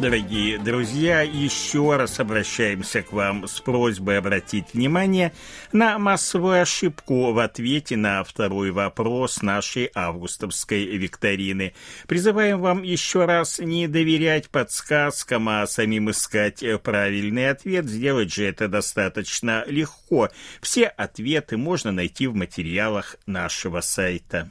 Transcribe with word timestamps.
Дорогие 0.00 0.58
друзья, 0.58 1.20
еще 1.20 1.94
раз 1.94 2.20
обращаемся 2.20 3.02
к 3.02 3.12
вам 3.12 3.46
с 3.46 3.60
просьбой 3.60 4.16
обратить 4.16 4.72
внимание 4.72 5.34
на 5.72 5.98
массовую 5.98 6.62
ошибку 6.62 7.32
в 7.32 7.38
ответе 7.38 7.98
на 7.98 8.24
второй 8.24 8.70
вопрос 8.70 9.42
нашей 9.42 9.90
августовской 9.94 10.86
викторины. 10.96 11.74
Призываем 12.08 12.60
вам 12.60 12.82
еще 12.82 13.26
раз 13.26 13.58
не 13.58 13.88
доверять 13.88 14.48
подсказкам, 14.48 15.50
а 15.50 15.66
самим 15.66 16.10
искать 16.10 16.64
правильный 16.82 17.50
ответ. 17.50 17.84
Сделать 17.84 18.32
же 18.32 18.46
это 18.46 18.68
достаточно 18.68 19.64
легко. 19.66 20.30
Все 20.62 20.86
ответы 20.86 21.58
можно 21.58 21.92
найти 21.92 22.26
в 22.26 22.34
материалах 22.34 23.16
нашего 23.26 23.82
сайта. 23.82 24.50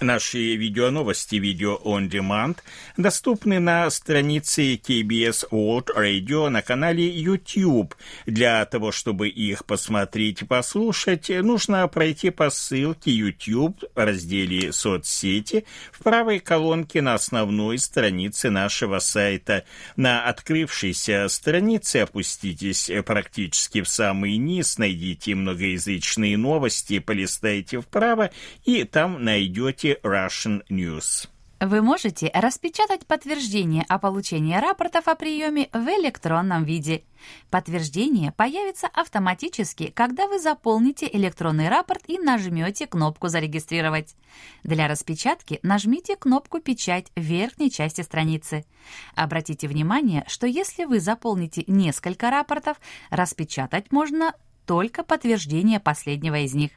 Наши 0.00 0.56
видеоновости 0.56 1.36
«Видео 1.36 1.80
on 1.84 2.10
Demand» 2.10 2.58
доступны 2.96 3.60
на 3.60 3.88
странице 3.90 4.74
KBS 4.74 5.48
World 5.52 5.86
Radio 5.96 6.48
на 6.48 6.62
канале 6.62 7.08
YouTube. 7.08 7.94
Для 8.26 8.64
того, 8.64 8.90
чтобы 8.90 9.28
их 9.28 9.64
посмотреть 9.64 10.42
и 10.42 10.44
послушать, 10.44 11.28
нужно 11.28 11.86
пройти 11.86 12.30
по 12.30 12.50
ссылке 12.50 13.12
YouTube 13.12 13.84
в 13.94 14.04
разделе 14.04 14.72
«Соцсети» 14.72 15.64
в 15.92 16.02
правой 16.02 16.40
колонке 16.40 17.00
на 17.00 17.14
основной 17.14 17.78
странице 17.78 18.50
нашего 18.50 18.98
сайта. 18.98 19.64
На 19.96 20.24
открывшейся 20.24 21.28
странице 21.28 21.98
опуститесь 21.98 22.90
практически 23.06 23.80
в 23.80 23.88
самый 23.88 24.38
низ, 24.38 24.76
найдите 24.76 25.36
многоязычные 25.36 26.36
новости, 26.36 26.98
полистайте 26.98 27.80
вправо, 27.80 28.30
и 28.64 28.82
там 28.82 29.22
найдете 29.24 29.83
Russian 30.02 30.62
News. 30.68 31.28
Вы 31.60 31.80
можете 31.80 32.30
распечатать 32.34 33.06
подтверждение 33.06 33.84
о 33.88 33.98
получении 33.98 34.56
рапортов 34.56 35.08
о 35.08 35.14
приеме 35.14 35.70
в 35.72 35.86
электронном 35.88 36.64
виде. 36.64 37.04
Подтверждение 37.48 38.32
появится 38.32 38.88
автоматически, 38.88 39.90
когда 39.94 40.26
вы 40.26 40.40
заполните 40.40 41.08
электронный 41.10 41.68
рапорт 41.68 42.02
и 42.06 42.18
нажмете 42.18 42.86
кнопку 42.86 43.28
«Зарегистрировать». 43.28 44.14
Для 44.62 44.88
распечатки 44.88 45.60
нажмите 45.62 46.16
кнопку 46.16 46.60
«Печать» 46.60 47.06
в 47.16 47.20
верхней 47.20 47.70
части 47.70 48.02
страницы. 48.02 48.66
Обратите 49.14 49.66
внимание, 49.66 50.24
что 50.26 50.46
если 50.46 50.84
вы 50.84 51.00
заполните 51.00 51.64
несколько 51.66 52.30
рапортов, 52.30 52.78
распечатать 53.10 53.90
можно 53.90 54.34
только 54.66 55.02
подтверждение 55.02 55.80
последнего 55.80 56.40
из 56.40 56.52
них. 56.52 56.72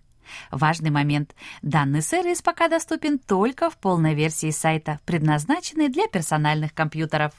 Важный 0.51 0.89
момент. 0.89 1.35
Данный 1.61 2.01
сервис 2.01 2.41
пока 2.41 2.67
доступен 2.67 3.19
только 3.19 3.69
в 3.69 3.77
полной 3.77 4.13
версии 4.13 4.51
сайта, 4.51 4.99
предназначенной 5.05 5.89
для 5.89 6.07
персональных 6.07 6.73
компьютеров. 6.73 7.33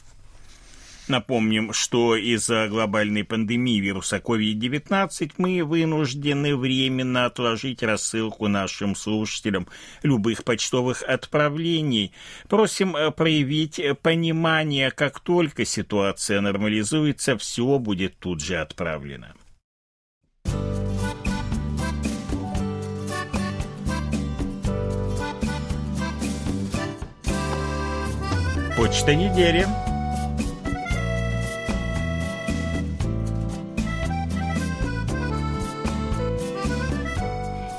Напомним, 1.09 1.73
что 1.73 2.17
из-за 2.17 2.69
глобальной 2.69 3.25
пандемии 3.25 3.81
вируса 3.81 4.19
COVID-19 4.19 5.33
мы 5.39 5.65
вынуждены 5.65 6.55
временно 6.55 7.25
отложить 7.25 7.83
рассылку 7.83 8.47
нашим 8.47 8.95
слушателям 8.95 9.67
любых 10.03 10.45
почтовых 10.45 11.03
отправлений. 11.03 12.13
Просим 12.49 12.95
э, 12.95 13.11
проявить 13.11 13.81
понимание, 14.03 14.91
как 14.91 15.21
только 15.21 15.65
ситуация 15.65 16.43
нормализуется, 16.43 17.39
все 17.39 17.79
будет 17.79 18.19
тут 18.19 18.43
же 18.43 18.57
отправлено. 18.57 19.35
Почта 28.79 29.13
недели. 29.13 29.67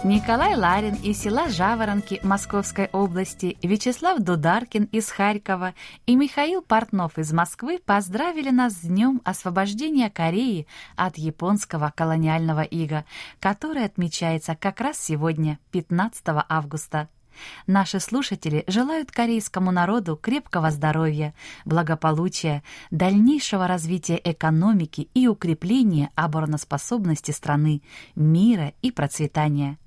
Николай 0.03 0.57
Ларин 0.57 0.95
из 0.95 1.21
села 1.21 1.47
Жаворонки 1.47 2.19
Московской 2.21 2.89
области, 2.91 3.57
Вячеслав 3.61 4.19
Дударкин 4.19 4.89
из 4.91 5.09
Харькова 5.09 5.73
и 6.05 6.17
Михаил 6.17 6.61
Портнов 6.61 7.17
из 7.17 7.31
Москвы 7.31 7.79
поздравили 7.85 8.49
нас 8.49 8.73
с 8.73 8.81
Днем 8.81 9.21
освобождения 9.23 10.09
Кореи 10.09 10.67
от 10.97 11.17
японского 11.17 11.93
колониального 11.95 12.63
ига, 12.63 13.05
который 13.39 13.85
отмечается 13.85 14.53
как 14.53 14.81
раз 14.81 14.99
сегодня, 14.99 15.59
15 15.71 16.25
августа. 16.49 17.07
Наши 17.67 17.99
слушатели 17.99 18.63
желают 18.67 19.11
корейскому 19.11 19.71
народу 19.71 20.15
крепкого 20.15 20.71
здоровья, 20.71 21.33
благополучия, 21.65 22.63
дальнейшего 22.91 23.67
развития 23.67 24.19
экономики 24.23 25.09
и 25.13 25.27
укрепления 25.27 26.09
обороноспособности 26.15 27.31
страны, 27.31 27.81
мира 28.15 28.73
и 28.81 28.91
процветания. 28.91 29.77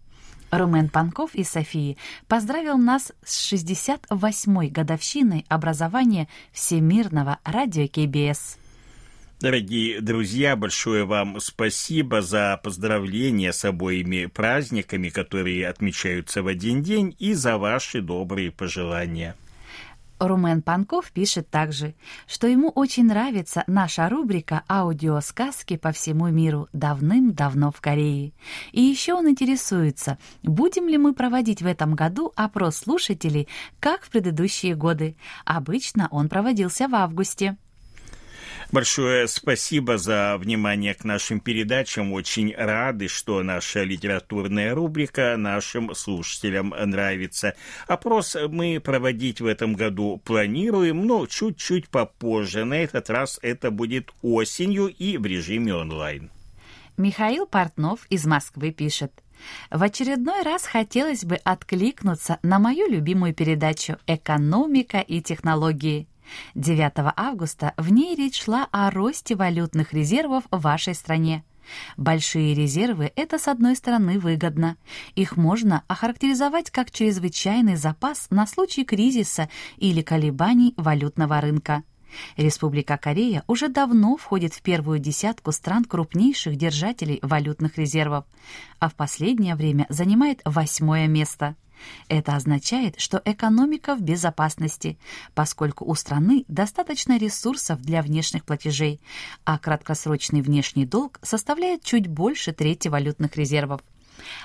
Румен 0.51 0.91
Панков 0.91 1.35
из 1.35 1.49
Софии 1.49 1.97
поздравил 2.29 2.77
нас 2.77 3.13
с 3.25 3.53
68-й 3.53 4.69
годовщиной 4.69 5.47
образования 5.49 6.29
Всемирного 6.53 7.39
радио 7.45 7.89
КБС. 7.89 8.59
Дорогие 9.43 10.01
друзья, 10.01 10.55
большое 10.55 11.05
вам 11.05 11.41
спасибо 11.41 12.23
за 12.23 12.61
поздравления 12.63 13.53
с 13.53 13.65
обоими 13.65 14.27
праздниками, 14.27 15.09
которые 15.09 15.67
отмечаются 15.67 16.45
в 16.45 16.47
один 16.47 16.81
день, 16.85 17.17
и 17.19 17.35
за 17.35 17.59
ваши 17.59 18.01
добрые 18.03 18.53
пожелания. 18.53 19.35
Румен 20.21 20.63
Панков 20.63 21.11
пишет 21.11 21.51
также, 21.51 21.97
что 22.29 22.47
ему 22.47 22.69
очень 22.69 23.07
нравится 23.07 23.65
наша 23.67 24.09
рубрика 24.09 24.63
«Аудиосказки 24.69 25.77
по 25.77 25.91
всему 25.91 26.29
миру 26.29 26.69
давным-давно 26.73 27.73
в 27.73 27.81
Корее». 27.81 28.35
И 28.71 28.81
еще 28.81 29.15
он 29.15 29.29
интересуется, 29.29 30.19
будем 30.45 30.87
ли 30.87 30.99
мы 30.99 31.15
проводить 31.15 31.63
в 31.63 31.67
этом 31.67 31.97
году 31.97 32.33
опрос 32.37 32.77
слушателей, 32.77 33.49
как 33.81 34.05
в 34.05 34.11
предыдущие 34.11 34.77
годы. 34.77 35.17
Обычно 35.45 36.07
он 36.13 36.29
проводился 36.29 36.87
в 36.87 36.95
августе. 36.95 37.57
Большое 38.73 39.29
спасибо 39.29 39.99
за 39.99 40.39
внимание 40.39 40.95
к 40.95 41.05
нашим 41.05 41.41
передачам. 41.41 42.15
Очень 42.15 42.55
рады, 42.57 43.07
что 43.07 43.43
наша 43.43 43.83
литературная 43.83 44.75
рубрика 44.75 45.37
нашим 45.37 45.95
слушателям 45.95 46.71
нравится. 46.71 47.55
Опрос 47.87 48.35
мы 48.49 48.81
проводить 48.81 49.43
в 49.43 49.47
этом 49.47 49.75
году 49.75 50.23
планируем, 50.25 51.07
но 51.07 51.27
чуть-чуть 51.27 51.91
попозже. 51.91 52.65
На 52.65 52.83
этот 52.83 53.11
раз 53.11 53.39
это 53.43 53.71
будет 53.71 54.11
осенью 54.23 54.87
и 54.87 55.19
в 55.19 55.27
режиме 55.27 55.75
онлайн. 55.75 56.31
Михаил 56.97 57.45
Портнов 57.45 58.07
из 58.09 58.25
Москвы 58.25 58.71
пишет. 58.71 59.13
В 59.71 59.83
очередной 59.83 60.43
раз 60.45 60.65
хотелось 60.65 61.27
бы 61.27 61.35
откликнуться 61.37 62.39
на 62.43 62.59
мою 62.59 62.89
любимую 62.89 63.35
передачу 63.35 63.99
«Экономика 64.07 65.01
и 65.01 65.21
технологии». 65.21 66.09
9 66.55 67.13
августа 67.17 67.75
в 67.77 67.93
ней 67.93 68.15
речь 68.17 68.43
шла 68.43 68.69
о 68.73 68.91
росте 68.91 69.35
валютных 69.35 69.93
резервов 69.93 70.45
в 70.51 70.61
вашей 70.61 70.95
стране. 70.95 71.45
Большие 71.97 72.55
резервы– 72.55 73.13
это, 73.17 73.39
с 73.39 73.49
одной 73.49 73.77
стороны, 73.77 74.19
выгодно. 74.19 74.77
Их 75.15 75.37
можно 75.37 75.85
охарактеризовать 75.89 76.71
как 76.71 76.91
чрезвычайный 76.91 77.77
запас 77.77 78.27
на 78.31 78.47
случай 78.47 78.85
кризиса 78.85 79.49
или 79.77 80.03
колебаний 80.03 80.75
валютного 80.77 81.41
рынка. 81.41 81.83
Республика 82.37 82.99
Корея 82.99 83.43
уже 83.47 83.69
давно 83.69 84.17
входит 84.17 84.53
в 84.53 84.63
первую 84.63 84.99
десятку 84.99 85.53
стран 85.53 85.85
крупнейших 85.85 86.57
держателей 86.57 87.19
валютных 87.23 87.79
резервов, 87.79 88.27
а 88.79 88.89
в 88.91 88.95
последнее 88.95 89.55
время 89.55 89.87
занимает 89.89 90.41
восьмое 90.45 91.07
место. 91.07 91.57
Это 92.09 92.37
означает, 92.37 93.01
что 93.01 93.21
экономика 93.25 93.95
в 93.95 94.01
безопасности, 94.01 94.99
поскольку 95.35 95.85
у 95.85 95.95
страны 95.95 96.45
достаточно 96.49 97.19
ресурсов 97.19 97.81
для 97.81 98.03
внешних 98.03 98.45
платежей, 98.45 99.01
а 99.45 99.59
краткосрочный 99.59 100.43
внешний 100.43 100.87
долг 100.87 101.19
составляет 101.23 101.83
чуть 101.83 102.07
больше 102.07 102.53
трети 102.53 102.89
валютных 102.89 103.37
резервов. 103.37 103.83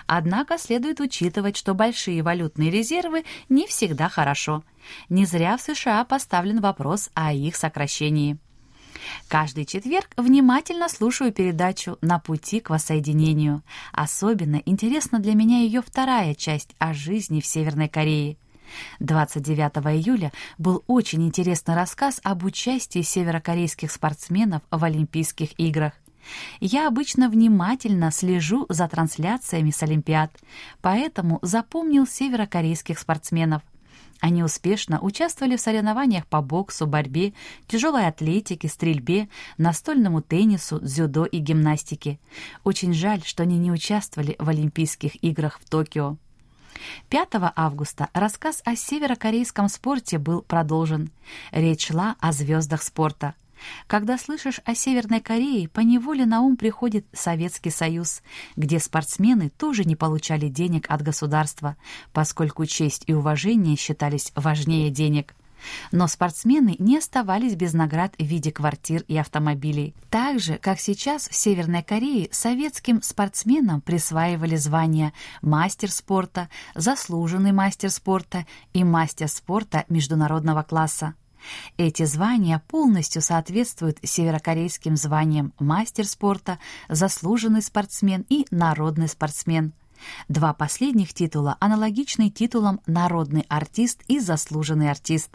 Однако 0.06 0.58
следует 0.58 1.00
учитывать, 1.00 1.58
что 1.58 1.74
большие 1.74 2.24
валютные 2.24 2.72
резервы 2.72 3.26
не 3.50 3.68
всегда 3.68 4.10
хорошо. 4.10 4.64
Не 5.10 5.26
зря 5.26 5.58
в 5.58 5.62
США 5.62 6.04
поставлен 6.06 6.62
вопрос 6.62 7.10
о 7.14 7.34
их 7.34 7.56
сокращении. 7.56 8.38
Каждый 9.28 9.66
четверг 9.66 10.10
внимательно 10.18 10.90
слушаю 10.90 11.32
передачу 11.32 11.98
«На 12.02 12.20
пути 12.20 12.60
к 12.60 12.70
воссоединению». 12.70 13.64
Особенно 13.92 14.62
интересна 14.66 15.20
для 15.20 15.34
меня 15.34 15.60
ее 15.60 15.82
вторая 15.82 16.34
часть 16.36 16.76
о 16.80 16.94
жизни 16.94 17.42
в 17.42 17.46
Северной 17.46 17.90
Корее. 17.90 18.38
29 19.00 19.78
июля 19.96 20.32
был 20.58 20.84
очень 20.88 21.26
интересный 21.26 21.76
рассказ 21.76 22.20
об 22.24 22.44
участии 22.44 23.02
северокорейских 23.02 23.92
спортсменов 23.92 24.62
в 24.72 24.84
Олимпийских 24.84 25.58
играх. 25.60 25.94
Я 26.60 26.88
обычно 26.88 27.30
внимательно 27.30 28.12
слежу 28.12 28.66
за 28.70 28.88
трансляциями 28.88 29.72
с 29.72 29.82
Олимпиад, 29.84 30.32
поэтому 30.82 31.40
запомнил 31.42 32.06
северокорейских 32.06 33.00
спортсменов. 33.00 33.62
Они 34.20 34.44
успешно 34.44 35.00
участвовали 35.00 35.56
в 35.56 35.62
соревнованиях 35.62 36.26
по 36.26 36.42
боксу, 36.42 36.88
борьбе, 36.88 37.34
тяжелой 37.68 38.08
атлетике, 38.08 38.68
стрельбе, 38.68 39.30
настольному 39.58 40.22
теннису, 40.22 40.80
дзюдо 40.80 41.26
и 41.26 41.38
гимнастике. 41.38 42.20
Очень 42.64 42.94
жаль, 42.94 43.22
что 43.24 43.44
они 43.44 43.58
не 43.58 43.72
участвовали 43.72 44.36
в 44.40 44.50
Олимпийских 44.50 45.24
играх 45.24 45.60
в 45.60 45.70
Токио. 45.70 46.18
5 47.10 47.30
августа 47.56 48.10
рассказ 48.14 48.62
о 48.66 48.76
северокорейском 48.76 49.68
спорте 49.68 50.20
был 50.20 50.42
продолжен. 50.42 51.10
Речь 51.52 51.88
шла 51.88 52.16
о 52.20 52.32
звездах 52.32 52.84
спорта– 52.84 53.34
когда 53.88 54.18
слышишь 54.18 54.62
о 54.66 54.76
Северной 54.76 55.22
Корее, 55.22 55.70
поневоле 55.70 56.26
на 56.26 56.42
ум 56.42 56.58
приходит 56.58 57.06
Советский 57.14 57.70
Союз, 57.70 58.22
где 58.56 58.80
спортсмены 58.80 59.50
тоже 59.50 59.84
не 59.86 59.96
получали 59.96 60.48
денег 60.48 60.86
от 60.90 61.02
государства, 61.02 61.76
поскольку 62.14 62.66
честь 62.66 63.04
и 63.08 63.14
уважение 63.14 63.76
считались 63.76 64.32
важнее 64.36 64.90
денег. 64.90 65.36
Но 65.92 66.08
спортсмены 66.08 66.76
не 66.80 66.98
оставались 66.98 67.56
без 67.56 67.74
наград 67.74 68.14
в 68.18 68.24
виде 68.24 68.52
квартир 68.52 69.04
и 69.08 69.18
автомобилей. 69.18 69.96
Так 70.10 70.40
же, 70.40 70.58
как 70.58 70.80
сейчас 70.80 71.28
в 71.28 71.36
Северной 71.36 71.84
Корее 71.84 72.30
советским 72.32 73.02
спортсменам 73.02 73.82
присваивали 73.82 74.56
звания 74.56 75.14
мастер 75.42 75.92
спорта, 75.92 76.50
заслуженный 76.76 77.52
мастер 77.52 77.90
спорта 77.90 78.46
и 78.74 78.84
мастер 78.84 79.28
спорта 79.28 79.86
международного 79.90 80.64
класса. 80.64 81.16
Эти 81.78 82.06
звания 82.06 82.62
полностью 82.68 83.22
соответствуют 83.22 84.00
северокорейским 84.04 84.96
званиям 84.96 85.54
мастер 85.60 86.06
спорта, 86.06 86.60
заслуженный 86.90 87.62
спортсмен 87.62 88.26
и 88.30 88.46
народный 88.52 89.08
спортсмен. 89.08 89.74
Два 90.28 90.54
последних 90.54 91.14
титула 91.14 91.58
аналогичны 91.60 92.30
титулам 92.30 92.82
«народный 92.86 93.46
артист» 93.50 94.04
и 94.08 94.20
«заслуженный 94.20 94.92
артист». 94.92 95.32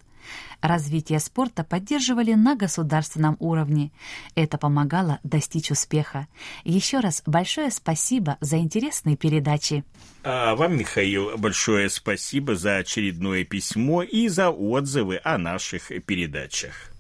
Развитие 0.61 1.19
спорта 1.21 1.65
поддерживали 1.65 2.35
на 2.35 2.55
государственном 2.55 3.37
уровне. 3.41 3.91
Это 4.35 4.59
помогало 4.59 5.19
достичь 5.23 5.71
успеха. 5.71 6.29
Еще 6.65 7.01
раз 7.01 7.23
большое 7.27 7.71
спасибо 7.71 8.39
за 8.41 8.59
интересные 8.59 9.17
передачи. 9.17 9.85
А 10.23 10.55
вам, 10.55 10.77
Михаил, 10.77 11.37
большое 11.37 11.91
спасибо 11.91 12.55
за 12.55 12.77
очередное 12.77 13.45
письмо 13.45 14.03
и 14.03 14.29
за 14.29 14.51
отзывы 14.51 15.21
о 15.25 15.39
наших 15.39 15.91
передачах. 16.07 16.93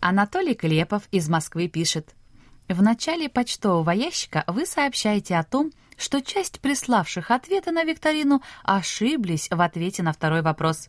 Анатолий 0.00 0.54
Клепов 0.54 1.02
из 1.10 1.28
Москвы 1.28 1.68
пишет. 1.68 2.14
В 2.68 2.82
начале 2.82 3.28
почтового 3.28 3.90
ящика 3.90 4.44
вы 4.46 4.64
сообщаете 4.64 5.36
о 5.36 5.44
том, 5.44 5.72
что 6.00 6.22
часть 6.22 6.60
приславших 6.60 7.30
ответы 7.30 7.72
на 7.72 7.84
викторину 7.84 8.42
ошиблись 8.62 9.48
в 9.50 9.60
ответе 9.60 10.02
на 10.02 10.12
второй 10.12 10.40
вопрос. 10.40 10.88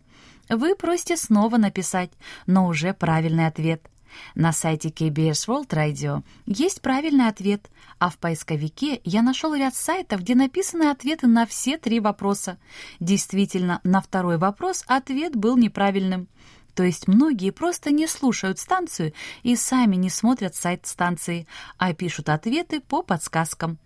Вы 0.51 0.75
просите 0.75 1.15
снова 1.15 1.55
написать, 1.55 2.11
но 2.45 2.67
уже 2.67 2.93
правильный 2.93 3.47
ответ. 3.47 3.87
На 4.35 4.51
сайте 4.51 4.89
KBS 4.89 5.47
World 5.47 5.69
Radio 5.69 6.23
есть 6.45 6.81
правильный 6.81 7.29
ответ, 7.29 7.69
а 7.99 8.09
в 8.09 8.17
поисковике 8.17 8.99
я 9.05 9.21
нашел 9.21 9.55
ряд 9.55 9.73
сайтов, 9.75 10.19
где 10.19 10.35
написаны 10.35 10.89
ответы 10.89 11.27
на 11.27 11.45
все 11.45 11.77
три 11.77 12.01
вопроса. 12.01 12.57
Действительно, 12.99 13.79
на 13.85 14.01
второй 14.01 14.37
вопрос 14.37 14.83
ответ 14.87 15.37
был 15.37 15.55
неправильным. 15.55 16.27
То 16.75 16.83
есть 16.83 17.07
многие 17.07 17.51
просто 17.51 17.91
не 17.91 18.07
слушают 18.07 18.59
станцию 18.59 19.13
и 19.43 19.55
сами 19.55 19.95
не 19.95 20.09
смотрят 20.09 20.55
сайт 20.55 20.85
станции, 20.87 21.47
а 21.77 21.93
пишут 21.93 22.29
ответы 22.29 22.79
по 22.79 23.01
подсказкам. 23.01 23.77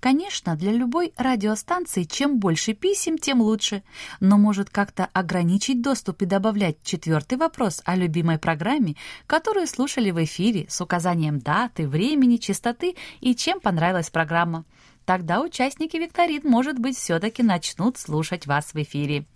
Конечно, 0.00 0.56
для 0.56 0.72
любой 0.72 1.12
радиостанции 1.16 2.02
чем 2.02 2.38
больше 2.38 2.74
писем, 2.74 3.16
тем 3.16 3.40
лучше, 3.40 3.82
но 4.20 4.38
может 4.38 4.70
как-то 4.70 5.08
ограничить 5.12 5.80
доступ 5.82 6.22
и 6.22 6.26
добавлять 6.26 6.82
четвертый 6.82 7.38
вопрос 7.38 7.80
о 7.84 7.96
любимой 7.96 8.38
программе, 8.38 8.96
которую 9.26 9.66
слушали 9.66 10.10
в 10.10 10.22
эфире 10.24 10.66
с 10.68 10.80
указанием 10.80 11.38
даты, 11.38 11.88
времени, 11.88 12.36
частоты 12.36 12.96
и 13.20 13.34
чем 13.34 13.60
понравилась 13.60 14.10
программа. 14.10 14.64
Тогда 15.04 15.40
участники 15.40 15.96
викторин, 15.96 16.42
может 16.44 16.78
быть, 16.78 16.96
все-таки 16.96 17.42
начнут 17.42 17.98
слушать 17.98 18.46
вас 18.46 18.72
в 18.72 18.76
эфире. 18.76 19.26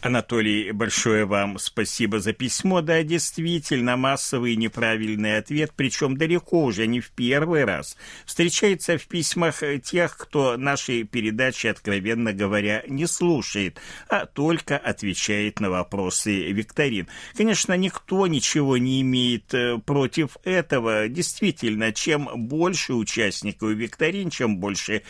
Анатолий, 0.00 0.70
большое 0.70 1.24
вам 1.24 1.58
спасибо 1.58 2.20
за 2.20 2.32
письмо. 2.32 2.82
Да, 2.82 3.02
действительно, 3.02 3.96
массовый 3.96 4.54
неправильный 4.54 5.38
ответ, 5.38 5.72
причем 5.74 6.16
далеко 6.16 6.62
уже 6.62 6.86
не 6.86 7.00
в 7.00 7.10
первый 7.10 7.64
раз, 7.64 7.96
встречается 8.24 8.96
в 8.96 9.08
письмах 9.08 9.60
тех, 9.82 10.16
кто 10.16 10.56
наши 10.56 11.02
передачи, 11.02 11.66
откровенно 11.66 12.32
говоря, 12.32 12.84
не 12.86 13.06
слушает, 13.06 13.80
а 14.08 14.26
только 14.26 14.78
отвечает 14.78 15.58
на 15.58 15.68
вопросы 15.68 16.52
викторин. 16.52 17.08
Конечно, 17.36 17.76
никто 17.76 18.28
ничего 18.28 18.76
не 18.76 19.00
имеет 19.00 19.52
э, 19.52 19.78
против 19.84 20.36
этого. 20.44 21.08
Действительно, 21.08 21.92
чем 21.92 22.28
больше 22.46 22.94
участников 22.94 23.70
викторин, 23.70 24.30
чем 24.30 24.58
больше 24.58 25.02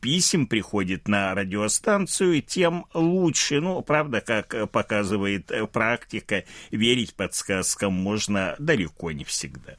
писем 0.00 0.46
приходит 0.46 1.08
на 1.08 1.34
радиостанцию, 1.34 2.42
тем 2.42 2.86
лучше. 2.94 3.60
Ну, 3.60 3.82
правда, 3.82 4.20
как 4.20 4.35
как 4.42 4.70
показывает 4.70 5.50
практика, 5.72 6.44
верить 6.70 7.14
подсказкам 7.14 7.92
можно 7.92 8.56
далеко 8.58 9.12
не 9.12 9.24
всегда. 9.24 9.76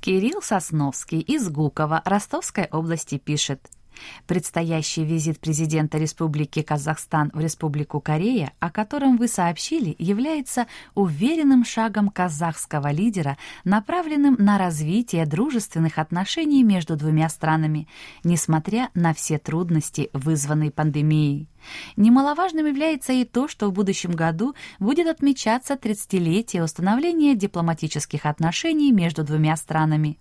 Кирилл 0.00 0.40
Сосновский 0.42 1.20
из 1.20 1.48
Гукова 1.48 2.02
Ростовской 2.04 2.66
области 2.70 3.18
пишет– 3.18 3.70
Предстоящий 4.26 5.04
визит 5.04 5.40
президента 5.40 5.98
Республики 5.98 6.62
Казахстан 6.62 7.30
в 7.34 7.40
Республику 7.40 8.00
Корея, 8.00 8.52
о 8.60 8.70
котором 8.70 9.16
вы 9.16 9.28
сообщили, 9.28 9.94
является 9.98 10.66
уверенным 10.94 11.64
шагом 11.64 12.08
казахского 12.08 12.90
лидера, 12.90 13.36
направленным 13.64 14.36
на 14.38 14.58
развитие 14.58 15.26
дружественных 15.26 15.98
отношений 15.98 16.62
между 16.62 16.96
двумя 16.96 17.28
странами, 17.28 17.88
несмотря 18.24 18.90
на 18.94 19.14
все 19.14 19.38
трудности, 19.38 20.10
вызванные 20.12 20.70
пандемией. 20.70 21.48
Немаловажным 21.96 22.66
является 22.66 23.12
и 23.12 23.24
то, 23.24 23.48
что 23.48 23.68
в 23.68 23.72
будущем 23.72 24.12
году 24.12 24.54
будет 24.78 25.06
отмечаться 25.06 25.74
30-летие 25.74 26.62
установления 26.62 27.34
дипломатических 27.34 28.26
отношений 28.26 28.92
между 28.92 29.24
двумя 29.24 29.56
странами. 29.56 30.18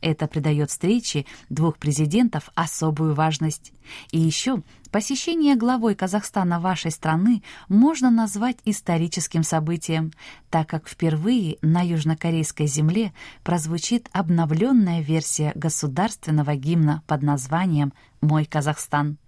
Это 0.00 0.26
придает 0.26 0.70
встрече 0.70 1.26
двух 1.48 1.78
президентов 1.78 2.50
особую 2.54 3.14
важность. 3.14 3.72
И 4.10 4.18
еще 4.18 4.62
посещение 4.90 5.56
главой 5.56 5.94
Казахстана 5.94 6.60
вашей 6.60 6.90
страны 6.90 7.42
можно 7.68 8.10
назвать 8.10 8.58
историческим 8.64 9.42
событием, 9.42 10.12
так 10.50 10.68
как 10.68 10.88
впервые 10.88 11.58
на 11.62 11.82
южнокорейской 11.82 12.66
земле 12.66 13.12
прозвучит 13.42 14.08
обновленная 14.12 15.00
версия 15.00 15.52
государственного 15.54 16.54
гимна 16.56 17.02
под 17.06 17.22
названием 17.22 17.92
«Мой 18.20 18.44
Казахстан». 18.44 19.18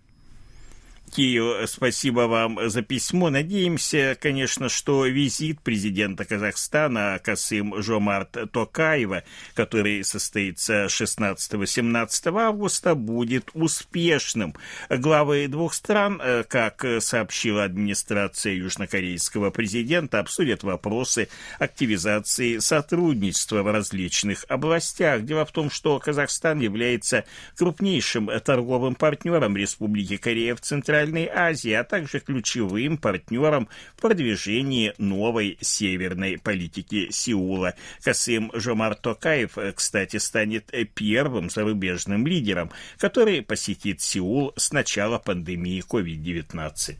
Киев, 1.15 1.71
спасибо 1.71 2.23
вам 2.23 2.59
за 2.69 2.83
письмо. 2.83 3.31
Надеемся, 3.31 4.19
конечно, 4.21 4.69
что 4.69 5.07
визит 5.07 5.61
президента 5.61 6.25
Казахстана 6.25 7.21
Касым 7.23 7.81
Жомарт 7.81 8.37
Токаева, 8.51 9.23
который 9.55 10.03
состоится 10.03 10.87
16-17 10.87 12.37
августа, 12.37 12.97
будет 12.97 13.51
успешным. 13.55 14.57
Главы 14.91 15.47
двух 15.47 15.75
стран, 15.75 16.21
э, 16.21 16.43
как 16.49 16.85
сообщила 16.99 17.63
администрация 17.63 18.55
южнокорейского 18.55 19.51
президента, 19.51 20.19
обсудят 20.19 20.65
вопросы 20.65 21.29
активизации 21.61 22.59
сотрудничества 22.59 23.63
в 23.63 23.71
различных 23.71 24.47
областях. 24.49 25.23
Дело 25.23 25.45
в 25.45 25.53
том, 25.53 25.71
что 25.71 26.01
Казахстан 26.01 26.59
является 26.59 27.25
крупнейшим 27.57 28.29
торговым 28.45 28.97
партнером 28.97 29.57
Республики 29.57 30.17
Корея 30.17 30.57
в 30.57 30.61
Центральной 30.61 31.04
Центральной 31.05 31.29
Азии, 31.29 31.73
а 31.73 31.85
также 31.85 32.21
ключевым 32.21 32.97
партнером 32.97 33.69
в 33.95 34.01
продвижении 34.01 34.95
новой 34.97 35.59
северной 35.61 36.39
политики 36.39 37.09
Сеула. 37.11 37.75
Касым 38.03 38.51
Жомар 38.55 38.95
Токаев, 38.95 39.59
кстати, 39.75 40.17
станет 40.17 40.73
первым 40.95 41.51
зарубежным 41.51 42.27
лидером, 42.27 42.71
который 42.97 43.43
посетит 43.43 44.01
Сеул 44.01 44.55
с 44.57 44.73
начала 44.73 45.19
пандемии 45.19 45.85
COVID-19. 45.87 46.97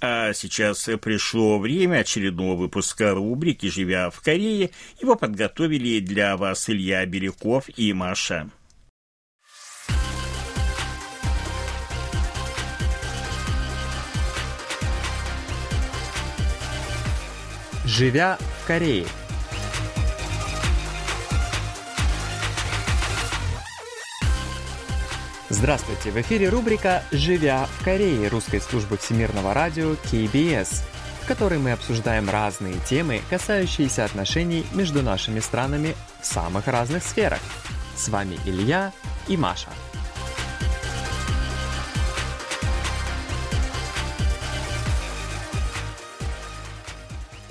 А 0.00 0.32
сейчас 0.32 0.88
пришло 1.02 1.58
время 1.58 1.98
очередного 1.98 2.56
выпуска 2.56 3.12
рубрики 3.12 3.66
«Живя 3.66 4.08
в 4.08 4.22
Корее». 4.22 4.70
Его 5.02 5.16
подготовили 5.16 6.00
для 6.00 6.36
вас 6.38 6.70
Илья 6.70 7.04
Беляков 7.04 7.68
и 7.76 7.92
Маша. 7.92 8.48
Живя 17.86 18.36
в 18.40 18.66
Корее. 18.66 19.06
Здравствуйте! 25.48 26.10
В 26.10 26.16
эфире 26.20 26.48
рубрика 26.48 27.04
«Живя 27.12 27.68
в 27.78 27.84
Корее» 27.84 28.26
русской 28.26 28.60
службы 28.60 28.96
всемирного 28.96 29.54
радио 29.54 29.92
KBS, 29.92 30.82
в 31.22 31.28
которой 31.28 31.60
мы 31.60 31.70
обсуждаем 31.70 32.28
разные 32.28 32.74
темы, 32.88 33.20
касающиеся 33.30 34.04
отношений 34.04 34.66
между 34.74 35.04
нашими 35.04 35.38
странами 35.38 35.94
в 36.20 36.26
самых 36.26 36.66
разных 36.66 37.04
сферах. 37.04 37.40
С 37.96 38.08
вами 38.08 38.36
Илья 38.46 38.92
и 39.28 39.36
Маша. 39.36 39.70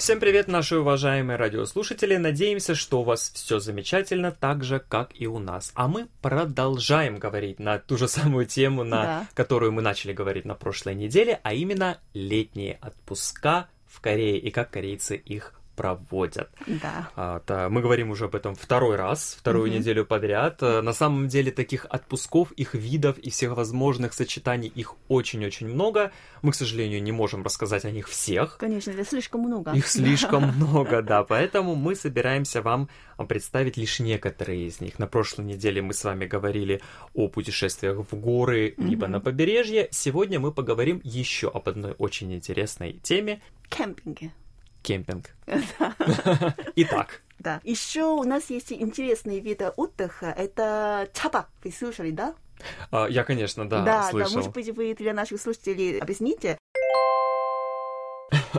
Всем 0.06 0.20
привет, 0.20 0.48
наши 0.48 0.78
уважаемые 0.78 1.36
радиослушатели. 1.36 2.16
Надеемся, 2.16 2.76
что 2.76 3.02
у 3.02 3.04
вас 3.04 3.32
все 3.34 3.58
замечательно, 3.58 4.32
так 4.32 4.64
же, 4.64 4.80
как 4.80 5.10
и 5.20 5.26
у 5.26 5.40
нас. 5.40 5.72
А 5.74 5.88
мы 5.88 6.10
продолжаем 6.22 7.18
говорить 7.18 7.58
на 7.58 7.80
ту 7.80 7.98
же 7.98 8.08
самую 8.08 8.46
тему, 8.46 8.84
на 8.84 9.02
да. 9.02 9.28
которую 9.34 9.72
мы 9.72 9.82
начали 9.82 10.14
говорить 10.14 10.46
на 10.46 10.54
прошлой 10.54 10.94
неделе, 10.94 11.40
а 11.42 11.56
именно 11.56 11.98
летние 12.14 12.78
отпуска 12.82 13.68
в 13.88 14.00
Корее 14.00 14.38
и 14.38 14.52
как 14.52 14.70
корейцы 14.70 15.16
их 15.16 15.56
проводят. 15.76 16.50
Да. 16.66 17.10
А, 17.16 17.40
то 17.40 17.70
мы 17.70 17.82
говорим 17.82 18.12
уже 18.12 18.26
об 18.26 18.36
этом 18.36 18.56
второй 18.56 18.96
раз, 18.96 19.36
вторую 19.40 19.70
mm-hmm. 19.70 19.78
неделю 19.78 20.06
подряд. 20.06 20.58
А, 20.62 20.82
на 20.82 20.94
самом 20.94 21.28
деле 21.28 21.52
таких 21.52 21.86
отпусков, 21.90 22.52
их 22.54 22.74
видов 22.74 23.18
и 23.18 23.30
всех 23.30 23.56
возможных 23.56 24.14
сочетаний 24.14 24.68
их 24.68 24.96
очень-очень 25.08 25.68
много. 25.68 26.12
Мы, 26.42 26.52
к 26.52 26.56
сожалению, 26.56 27.04
не 27.04 27.12
можем 27.12 27.44
рассказать 27.44 27.86
о 27.86 27.92
них 27.92 28.08
всех. 28.08 28.58
Конечно, 28.58 28.92
это 28.92 29.06
слишком 29.06 29.42
много. 29.42 29.72
Их 29.72 29.88
слишком 29.88 30.48
много, 30.56 31.02
да. 31.02 31.24
Поэтому 31.24 31.76
мы 31.76 31.96
собираемся 31.96 32.62
вам 32.62 32.90
представить 33.28 33.78
лишь 33.78 34.00
некоторые 34.00 34.68
из 34.68 34.82
них. 34.82 35.00
На 35.00 35.08
прошлой 35.08 35.46
неделе 35.46 35.82
мы 35.82 35.94
с 35.94 36.04
вами 36.04 36.26
говорили 36.26 36.82
о 37.14 37.28
путешествиях 37.28 37.98
в 38.12 38.16
горы, 38.16 38.70
mm-hmm. 38.70 38.88
либо 38.88 39.08
на 39.08 39.20
побережье. 39.20 39.88
Сегодня 39.92 40.40
мы 40.40 40.52
поговорим 40.52 41.02
еще 41.04 41.50
об 41.50 41.68
одной 41.68 41.96
очень 41.98 42.34
интересной 42.34 42.94
теме. 43.04 43.42
Кемпинге 43.70 44.32
кемпинг. 44.86 45.36
Итак. 46.76 47.22
Да. 47.40 47.60
Еще 47.64 48.04
у 48.04 48.24
нас 48.24 48.50
есть 48.50 48.72
интересный 48.72 49.40
вид 49.40 49.62
отдыха. 49.76 50.28
Это 50.28 51.10
чабак. 51.14 51.50
Вы 51.64 51.72
слышали, 51.72 52.12
да? 52.12 52.36
А, 52.92 53.08
я, 53.08 53.24
конечно, 53.24 53.68
да, 53.68 53.84
да 53.84 54.10
слышал. 54.10 54.32
Да, 54.32 54.38
может 54.38 54.54
быть, 54.54 54.70
вы 54.76 54.94
для 54.94 55.14
наших 55.14 55.42
слушателей 55.42 56.00
объясните? 56.00 56.58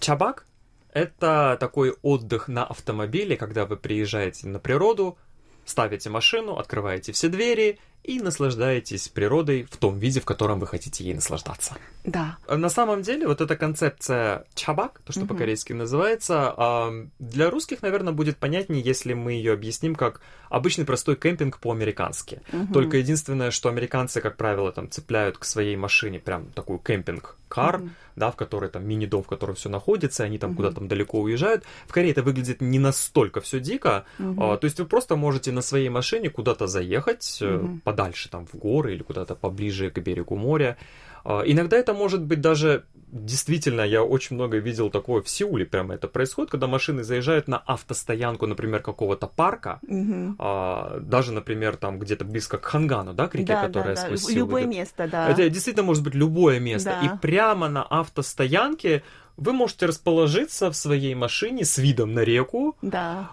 Чабак– 0.00 0.46
это 0.92 1.56
такой 1.58 1.96
отдых 2.02 2.48
на 2.48 2.64
автомобиле, 2.64 3.36
когда 3.36 3.64
вы 3.66 3.76
приезжаете 3.76 4.48
на 4.48 4.58
природу, 4.58 5.16
ставите 5.64 6.10
машину, 6.10 6.58
открываете 6.58 7.12
все 7.12 7.28
двери 7.28 7.78
и 8.06 8.20
наслаждаетесь 8.20 9.08
природой 9.08 9.66
в 9.68 9.76
том 9.76 9.98
виде, 9.98 10.20
в 10.20 10.24
котором 10.24 10.60
вы 10.60 10.66
хотите 10.68 11.04
ей 11.04 11.14
наслаждаться. 11.14 11.76
Да. 12.04 12.38
На 12.48 12.68
самом 12.68 13.02
деле, 13.02 13.26
вот 13.26 13.40
эта 13.40 13.56
концепция 13.56 14.44
чабак, 14.54 15.00
то, 15.04 15.12
что 15.12 15.22
угу. 15.22 15.34
по-корейски 15.34 15.72
называется, 15.72 17.08
для 17.18 17.50
русских, 17.50 17.82
наверное, 17.82 18.12
будет 18.12 18.36
понятнее, 18.36 18.80
если 18.80 19.12
мы 19.12 19.32
ее 19.32 19.52
объясним 19.52 19.96
как 19.96 20.20
обычный 20.48 20.84
простой 20.84 21.16
кемпинг 21.16 21.58
по-американски. 21.58 22.42
Угу. 22.52 22.72
Только 22.72 22.98
единственное, 22.98 23.50
что 23.50 23.68
американцы, 23.68 24.20
как 24.20 24.36
правило, 24.36 24.70
там 24.70 24.88
цепляют 24.88 25.38
к 25.38 25.44
своей 25.44 25.74
машине 25.74 26.20
прям 26.20 26.46
такую 26.52 26.78
кемпинг-кар, 26.78 27.80
угу. 27.80 27.88
да, 28.14 28.30
в 28.30 28.36
которой 28.36 28.70
там 28.70 28.86
мини-дом, 28.86 29.24
в 29.24 29.26
котором 29.26 29.56
все 29.56 29.68
находится, 29.68 30.22
они 30.22 30.38
там 30.38 30.50
угу. 30.50 30.58
куда-то 30.58 30.76
там 30.76 30.86
далеко 30.86 31.20
уезжают. 31.20 31.64
В 31.88 31.92
Корее 31.92 32.12
это 32.12 32.22
выглядит 32.22 32.60
не 32.60 32.78
настолько 32.78 33.40
все 33.40 33.58
дико, 33.58 34.04
угу. 34.20 34.44
а, 34.44 34.56
то 34.56 34.66
есть 34.66 34.78
вы 34.78 34.86
просто 34.86 35.16
можете 35.16 35.50
на 35.50 35.60
своей 35.60 35.88
машине 35.88 36.30
куда-то 36.30 36.68
заехать, 36.68 37.42
угу 37.42 37.80
подальше, 37.96 38.28
там, 38.28 38.46
в 38.46 38.54
горы 38.54 38.94
или 38.94 39.02
куда-то 39.02 39.34
поближе 39.34 39.90
к 39.90 39.98
берегу 39.98 40.36
моря. 40.36 40.76
А, 41.24 41.42
иногда 41.46 41.76
это 41.76 41.94
может 41.94 42.22
быть 42.22 42.40
даже 42.40 42.84
действительно, 43.12 43.82
я 43.82 44.02
очень 44.02 44.36
много 44.36 44.58
видел 44.58 44.90
такое 44.90 45.22
в 45.22 45.28
Сеуле, 45.28 45.64
прямо 45.64 45.94
это 45.94 46.08
происходит, 46.08 46.50
когда 46.50 46.66
машины 46.66 47.04
заезжают 47.04 47.48
на 47.48 47.56
автостоянку, 47.56 48.46
например, 48.46 48.82
какого-то 48.82 49.26
парка, 49.26 49.78
угу. 49.88 50.34
а, 50.38 50.98
даже, 51.00 51.32
например, 51.32 51.76
там 51.76 51.98
где-то 51.98 52.24
близко 52.24 52.58
к 52.58 52.64
Хангану, 52.64 53.14
да, 53.14 53.28
к 53.28 53.34
реке, 53.34 53.54
да, 53.54 53.66
которая 53.66 53.94
да, 53.94 54.02
да. 54.02 54.16
сквозь 54.16 54.34
Любое 54.34 54.62
идет. 54.62 54.74
место, 54.74 55.08
да. 55.08 55.30
Это 55.30 55.48
действительно 55.48 55.86
может 55.86 56.02
быть 56.02 56.14
любое 56.14 56.60
место. 56.60 56.98
Да. 57.00 57.06
И 57.06 57.18
прямо 57.18 57.68
на 57.68 57.82
автостоянке 57.82 59.02
вы 59.36 59.52
можете 59.52 59.86
расположиться 59.86 60.70
в 60.70 60.76
своей 60.76 61.14
машине 61.14 61.64
с 61.64 61.78
видом 61.78 62.12
на 62.12 62.20
реку. 62.20 62.76
Да 62.82 63.30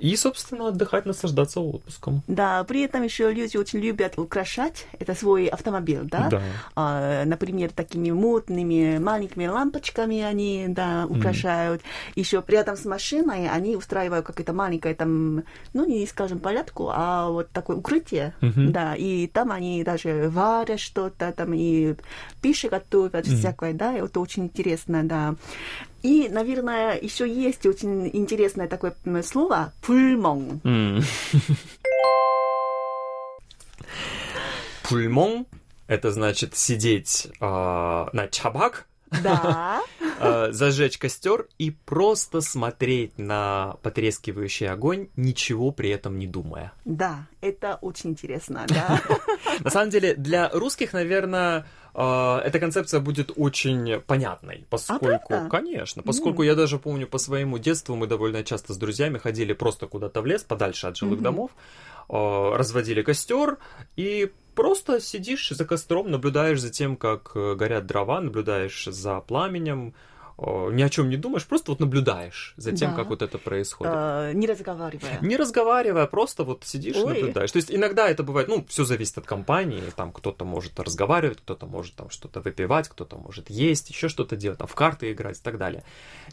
и, 0.00 0.16
собственно, 0.16 0.68
отдыхать, 0.68 1.06
наслаждаться 1.06 1.60
отпуском. 1.60 2.22
Да, 2.26 2.62
при 2.64 2.82
этом 2.82 3.02
еще 3.02 3.32
люди 3.32 3.56
очень 3.56 3.80
любят 3.80 4.18
украшать 4.18 4.86
это 4.98 5.14
свой 5.14 5.46
автомобиль, 5.46 6.02
да? 6.02 6.28
Да. 6.30 6.42
А, 6.76 7.24
например, 7.24 7.70
такими 7.70 8.10
модными 8.10 8.98
маленькими 8.98 9.46
лампочками 9.46 10.20
они, 10.20 10.66
да, 10.68 11.06
украшают. 11.08 11.80
Mm. 11.80 11.84
Еще 12.16 12.44
рядом 12.46 12.76
с 12.76 12.84
машиной 12.84 13.48
они 13.48 13.76
устраивают 13.76 14.26
какое-то 14.26 14.52
маленькое 14.52 14.94
там, 14.94 15.44
ну, 15.72 15.86
не 15.86 16.06
скажем, 16.06 16.38
порядку, 16.38 16.90
а 16.92 17.28
вот 17.28 17.50
такое 17.50 17.76
укрытие, 17.76 18.34
mm-hmm. 18.40 18.68
да, 18.70 18.94
и 18.94 19.26
там 19.26 19.52
они 19.52 19.82
даже 19.84 20.28
варят 20.28 20.80
что-то, 20.80 21.32
там 21.32 21.54
и 21.54 21.94
пищу 22.40 22.68
готовят, 22.68 23.26
mm. 23.26 23.36
всякое, 23.36 23.72
да, 23.72 23.96
и 23.96 24.02
это 24.02 24.20
очень 24.20 24.44
интересно, 24.44 25.02
да. 25.04 25.34
И, 26.04 26.28
наверное, 26.28 26.98
еще 27.00 27.26
есть 27.26 27.64
очень 27.64 28.10
интересное 28.12 28.68
такое 28.68 28.94
слово 29.22 29.72
«пульмон». 29.80 30.60
Пульмон– 34.82 35.46
это 35.86 36.10
значит 36.10 36.56
сидеть 36.58 37.28
э, 37.40 37.44
на 37.46 38.28
чабак, 38.30 38.86
да. 39.22 39.80
Э, 40.18 40.52
зажечь 40.52 40.98
костер 40.98 41.48
и 41.58 41.70
просто 41.70 42.40
смотреть 42.40 43.18
на 43.18 43.76
потрескивающий 43.82 44.68
огонь, 44.68 45.08
ничего 45.16 45.70
при 45.70 45.90
этом 45.90 46.18
не 46.18 46.26
думая. 46.26 46.72
Да, 46.84 47.26
это 47.40 47.78
очень 47.80 48.10
интересно, 48.10 48.66
да. 48.68 49.00
На 49.60 49.70
самом 49.70 49.90
деле, 49.90 50.14
для 50.14 50.48
русских, 50.50 50.92
наверное, 50.92 51.66
э, 51.94 52.38
эта 52.44 52.58
концепция 52.58 53.00
будет 53.00 53.32
очень 53.36 54.00
понятной, 54.00 54.66
поскольку, 54.70 55.34
а 55.34 55.48
конечно, 55.48 56.02
поскольку 56.02 56.42
mm. 56.42 56.46
я 56.46 56.54
даже 56.54 56.78
помню 56.78 57.06
по 57.06 57.18
своему 57.18 57.58
детству 57.58 57.96
мы 57.96 58.06
довольно 58.06 58.44
часто 58.44 58.74
с 58.74 58.76
друзьями 58.76 59.18
ходили 59.18 59.52
просто 59.52 59.86
куда-то 59.86 60.22
в 60.22 60.26
лес, 60.26 60.42
подальше 60.42 60.86
от 60.86 60.96
жилых 60.96 61.20
mm-hmm. 61.20 61.22
домов, 61.22 61.50
э, 62.08 62.56
разводили 62.56 63.02
костер 63.02 63.58
и 63.96 64.32
просто 64.54 65.00
сидишь 65.00 65.50
за 65.50 65.64
костром, 65.64 66.10
наблюдаешь 66.10 66.60
за 66.60 66.70
тем, 66.70 66.96
как 66.96 67.32
э, 67.34 67.54
горят 67.54 67.86
дрова, 67.86 68.20
наблюдаешь 68.20 68.84
за 68.86 69.20
пламенем, 69.20 69.94
ни 70.36 70.82
о 70.82 70.88
чем 70.88 71.10
не 71.10 71.16
думаешь, 71.16 71.46
просто 71.46 71.70
вот 71.70 71.80
наблюдаешь 71.80 72.54
за 72.56 72.72
тем, 72.72 72.90
да. 72.90 72.96
как 72.96 73.08
вот 73.08 73.22
это 73.22 73.38
происходит. 73.38 73.92
А, 73.94 74.32
не 74.32 74.46
разговаривая. 74.46 75.18
Не 75.20 75.36
разговаривая, 75.36 76.06
просто 76.06 76.44
вот 76.44 76.64
сидишь 76.64 76.96
и 76.96 77.04
наблюдаешь. 77.04 77.52
То 77.52 77.56
есть 77.56 77.70
иногда 77.70 78.08
это 78.08 78.22
бывает, 78.22 78.48
ну, 78.48 78.64
все 78.68 78.84
зависит 78.84 79.18
от 79.18 79.26
компании, 79.26 79.82
там 79.94 80.12
кто-то 80.12 80.44
может 80.44 80.78
разговаривать, 80.80 81.38
кто-то 81.38 81.66
может 81.66 81.94
там 81.94 82.10
что-то 82.10 82.40
выпивать, 82.40 82.88
кто-то 82.88 83.16
может 83.16 83.48
есть, 83.48 83.90
еще 83.90 84.08
что-то 84.08 84.36
делать, 84.36 84.58
там 84.58 84.66
в 84.66 84.74
карты 84.74 85.12
играть 85.12 85.38
и 85.38 85.42
так 85.42 85.56
далее. 85.56 85.84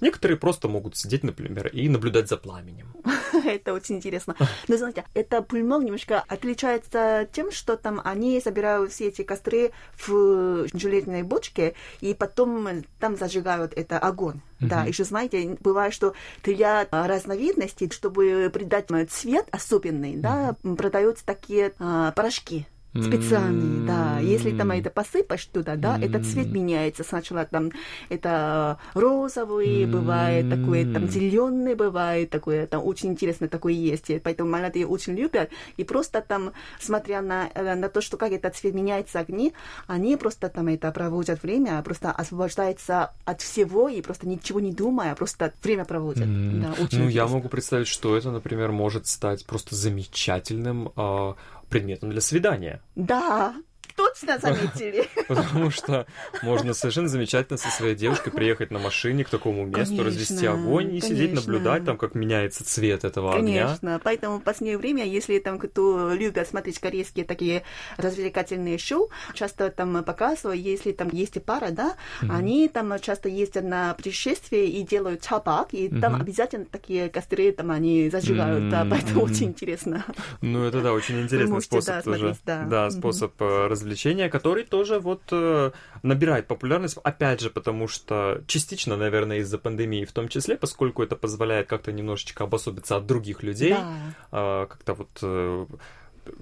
Некоторые 0.01 0.38
просто 0.38 0.67
могут 0.67 0.98
сидеть, 0.98 1.24
например, 1.24 1.67
и 1.67 1.88
наблюдать 1.88 2.27
за 2.27 2.38
пламенем. 2.38 2.88
Это 3.46 3.74
очень 3.74 3.96
интересно. 3.96 4.36
Но 4.67 4.77
знаете, 4.77 5.05
это 5.13 5.41
пульмон 5.41 5.86
немножко 5.86 6.24
отличается 6.27 7.27
тем, 7.31 7.51
что 7.51 7.77
там 7.77 8.01
они 8.03 8.39
собирают 8.41 8.91
все 8.91 9.08
эти 9.08 9.24
костры 9.24 9.72
в 9.98 10.67
железной 10.74 11.24
бочке, 11.24 11.75
и 12.01 12.13
потом 12.13 12.84
там 13.00 13.15
зажигают 13.17 13.74
это 13.75 13.90
огонь. 14.00 14.41
Mm-hmm. 14.60 14.67
Да, 14.67 14.83
еще 14.83 15.03
знаете, 15.03 15.57
бывает, 15.60 15.93
что 15.93 16.13
для 16.43 16.88
разновидностей, 16.91 17.89
чтобы 17.91 18.50
придать 18.53 18.88
цвет 19.10 19.48
особенный, 19.51 20.13
mm-hmm. 20.13 20.19
да, 20.21 20.55
продаются 20.75 21.25
такие 21.25 21.74
а, 21.79 22.12
порошки 22.12 22.67
специальные, 22.93 23.79
mm-hmm. 23.79 23.86
да. 23.86 24.19
Если 24.19 24.51
там 24.55 24.71
это 24.71 24.89
посыпать 24.89 25.50
туда, 25.53 25.75
да, 25.75 25.98
mm-hmm. 25.98 26.05
этот 26.05 26.25
цвет 26.25 26.51
меняется. 26.51 27.03
Сначала 27.03 27.45
там 27.45 27.71
это 28.10 28.77
розовый, 28.93 29.83
mm-hmm. 29.83 29.91
бывает 29.91 30.50
такой, 30.50 30.86
там 30.86 31.07
зеленый 31.07 31.75
бывает 31.75 32.29
такой, 32.29 32.67
там 32.67 32.86
очень 32.86 33.10
интересно 33.10 33.48
такое 33.48 33.74
есть. 33.74 34.12
Поэтому 34.24 34.50
молодые 34.50 34.86
очень 34.86 35.15
любят. 35.15 35.50
И 35.77 35.83
просто 35.83 36.21
там, 36.21 36.51
смотря 36.79 37.21
на, 37.21 37.50
э, 37.53 37.75
на 37.75 37.88
то, 37.88 38.01
что 38.01 38.17
как 38.17 38.31
этот 38.31 38.55
цвет 38.55 38.74
меняется 38.74 39.19
огни, 39.19 39.53
они 39.88 40.17
просто 40.17 40.50
там 40.50 40.67
это 40.67 40.91
проводят 40.91 41.43
время, 41.43 41.81
просто 41.83 42.12
освобождаются 42.12 43.13
от 43.25 43.41
всего 43.41 43.88
и 43.88 44.01
просто 44.01 44.27
ничего 44.27 44.60
не 44.60 44.74
думая, 44.74 45.15
просто 45.15 45.53
время 45.63 45.86
проводят. 45.86 46.27
Mm-hmm. 46.27 46.62
Да, 46.62 46.71
очень 46.74 47.00
ну, 47.00 47.05
интересно. 47.05 47.10
я 47.10 47.27
могу 47.27 47.48
представить, 47.48 47.88
что 47.88 48.17
это, 48.17 48.31
например, 48.31 48.71
может 48.71 49.07
стать 49.07 49.45
просто 49.45 49.75
замечательным 49.75 50.91
э, 50.95 51.33
предметом 51.72 52.12
для 52.12 52.22
свидания. 52.22 52.82
Да, 52.96 53.56
точно 53.95 54.39
заметили. 54.39 55.07
Потому 55.27 55.69
что 55.71 56.05
можно 56.41 56.74
совершенно 56.74 57.07
замечательно 57.07 57.57
со 57.57 57.69
своей 57.69 57.95
девушкой 57.95 58.31
приехать 58.31 58.71
на 58.71 58.79
машине 58.79 59.24
к 59.24 59.29
такому 59.29 59.65
месту, 59.65 59.95
конечно, 59.98 60.03
развести 60.03 60.45
огонь 60.45 60.95
и 60.95 61.00
конечно. 61.00 61.10
сидеть, 61.10 61.33
наблюдать 61.33 61.86
там, 61.86 61.98
как 61.98 62.15
меняется 62.15 62.63
цвет 62.63 63.03
этого 63.03 63.33
конечно. 63.33 63.50
огня. 63.50 63.65
Конечно. 63.67 64.01
Поэтому 64.03 64.38
в 64.39 64.43
последнее 64.43 64.77
время, 64.77 65.05
если 65.05 65.39
там 65.39 65.60
кто 65.60 66.13
любит 66.13 66.48
смотреть 66.48 66.79
корейские 66.79 67.25
такие 67.25 67.63
развлекательные 67.98 68.77
шоу, 68.77 69.10
часто 69.33 69.69
там 69.69 70.03
показывают, 70.03 70.62
если 70.62 70.91
там 70.91 71.10
есть 71.12 71.41
пара, 71.43 71.71
да, 71.71 71.95
mm-hmm. 72.21 72.31
они 72.31 72.67
там 72.67 73.00
часто 73.00 73.29
ездят 73.29 73.63
на 73.63 73.93
путешествие 73.93 74.67
и 74.67 74.83
делают 74.83 75.21
чапак, 75.21 75.74
и 75.74 75.88
mm-hmm. 75.88 76.00
там 76.00 76.15
обязательно 76.15 76.65
такие 76.65 77.10
костры 77.10 77.51
там 77.51 77.71
они 77.71 78.10
зажигают, 78.10 78.63
mm-hmm. 78.63 78.69
да, 78.69 78.88
поэтому 78.89 79.21
mm-hmm. 79.21 79.31
очень 79.31 79.45
интересно. 79.48 80.05
Ну, 80.41 80.63
это 80.63 80.81
да, 80.81 80.93
очень 80.93 81.21
интересный 81.21 81.62
способ 81.62 81.95
да, 81.95 82.01
тоже. 82.01 82.19
Смотреть, 82.19 82.41
да, 82.45 82.63
да 82.65 82.88
mm-hmm. 82.88 82.91
способ 82.91 83.33
развлечения 83.39 83.80
развлечения, 83.81 84.29
который 84.29 84.63
тоже 84.63 85.00
вот 85.00 85.21
э, 85.31 85.71
набирает 86.03 86.47
популярность, 86.47 86.97
опять 87.03 87.41
же, 87.41 87.50
потому 87.50 87.88
что 87.88 88.41
частично, 88.47 88.95
наверное, 88.95 89.39
из-за 89.39 89.57
пандемии 89.57 90.05
в 90.05 90.11
том 90.11 90.27
числе, 90.27 90.55
поскольку 90.55 91.03
это 91.03 91.15
позволяет 91.15 91.67
как-то 91.67 91.91
немножечко 91.91 92.43
обособиться 92.43 92.95
от 92.95 93.05
других 93.05 93.43
людей, 93.43 93.73
да. 93.73 94.63
э, 94.63 94.67
как-то 94.67 94.93
вот... 94.93 95.09
Э, 95.21 95.65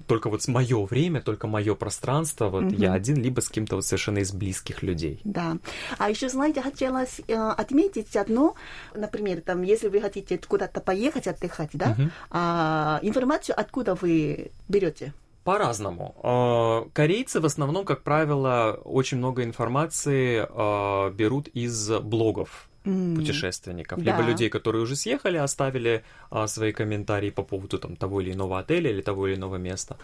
только 0.06 0.28
вот 0.28 0.46
мое 0.46 0.84
время, 0.84 1.22
только 1.22 1.46
мое 1.46 1.74
пространство, 1.74 2.50
вот 2.50 2.64
угу. 2.64 2.74
я 2.74 2.92
один, 2.92 3.16
либо 3.16 3.40
с 3.40 3.48
кем-то 3.48 3.76
вот 3.76 3.84
совершенно 3.86 4.18
из 4.18 4.30
близких 4.30 4.82
людей. 4.82 5.20
Да. 5.24 5.56
А 5.96 6.10
еще, 6.10 6.28
знаете, 6.28 6.60
хотелось 6.60 7.22
э, 7.26 7.34
отметить 7.34 8.14
одно, 8.14 8.56
например, 8.94 9.40
там, 9.40 9.62
если 9.62 9.88
вы 9.88 10.02
хотите 10.02 10.38
куда-то 10.38 10.80
поехать 10.80 11.26
отдыхать, 11.26 11.70
да, 11.72 11.92
угу. 11.92 12.10
а, 12.30 12.98
информацию 13.02 13.58
откуда 13.58 13.94
вы 13.94 14.50
берете? 14.68 15.14
По-разному. 15.50 16.14
А, 16.22 16.88
корейцы 16.92 17.40
в 17.40 17.44
основном, 17.44 17.84
как 17.84 18.02
правило, 18.02 18.80
очень 18.84 19.18
много 19.18 19.42
информации 19.42 20.46
а, 20.48 21.10
берут 21.10 21.48
из 21.48 21.90
блогов 21.90 22.68
mm. 22.84 23.16
путешественников, 23.16 23.98
да. 23.98 24.04
либо 24.04 24.28
людей, 24.28 24.48
которые 24.48 24.82
уже 24.82 24.94
съехали, 24.94 25.38
оставили 25.38 26.04
а, 26.30 26.46
свои 26.46 26.70
комментарии 26.72 27.30
по 27.30 27.42
поводу 27.42 27.78
там, 27.78 27.96
того 27.96 28.20
или 28.20 28.32
иного 28.32 28.60
отеля 28.60 28.90
или 28.90 29.02
того 29.02 29.26
или 29.26 29.36
иного 29.36 29.56
места. 29.56 29.96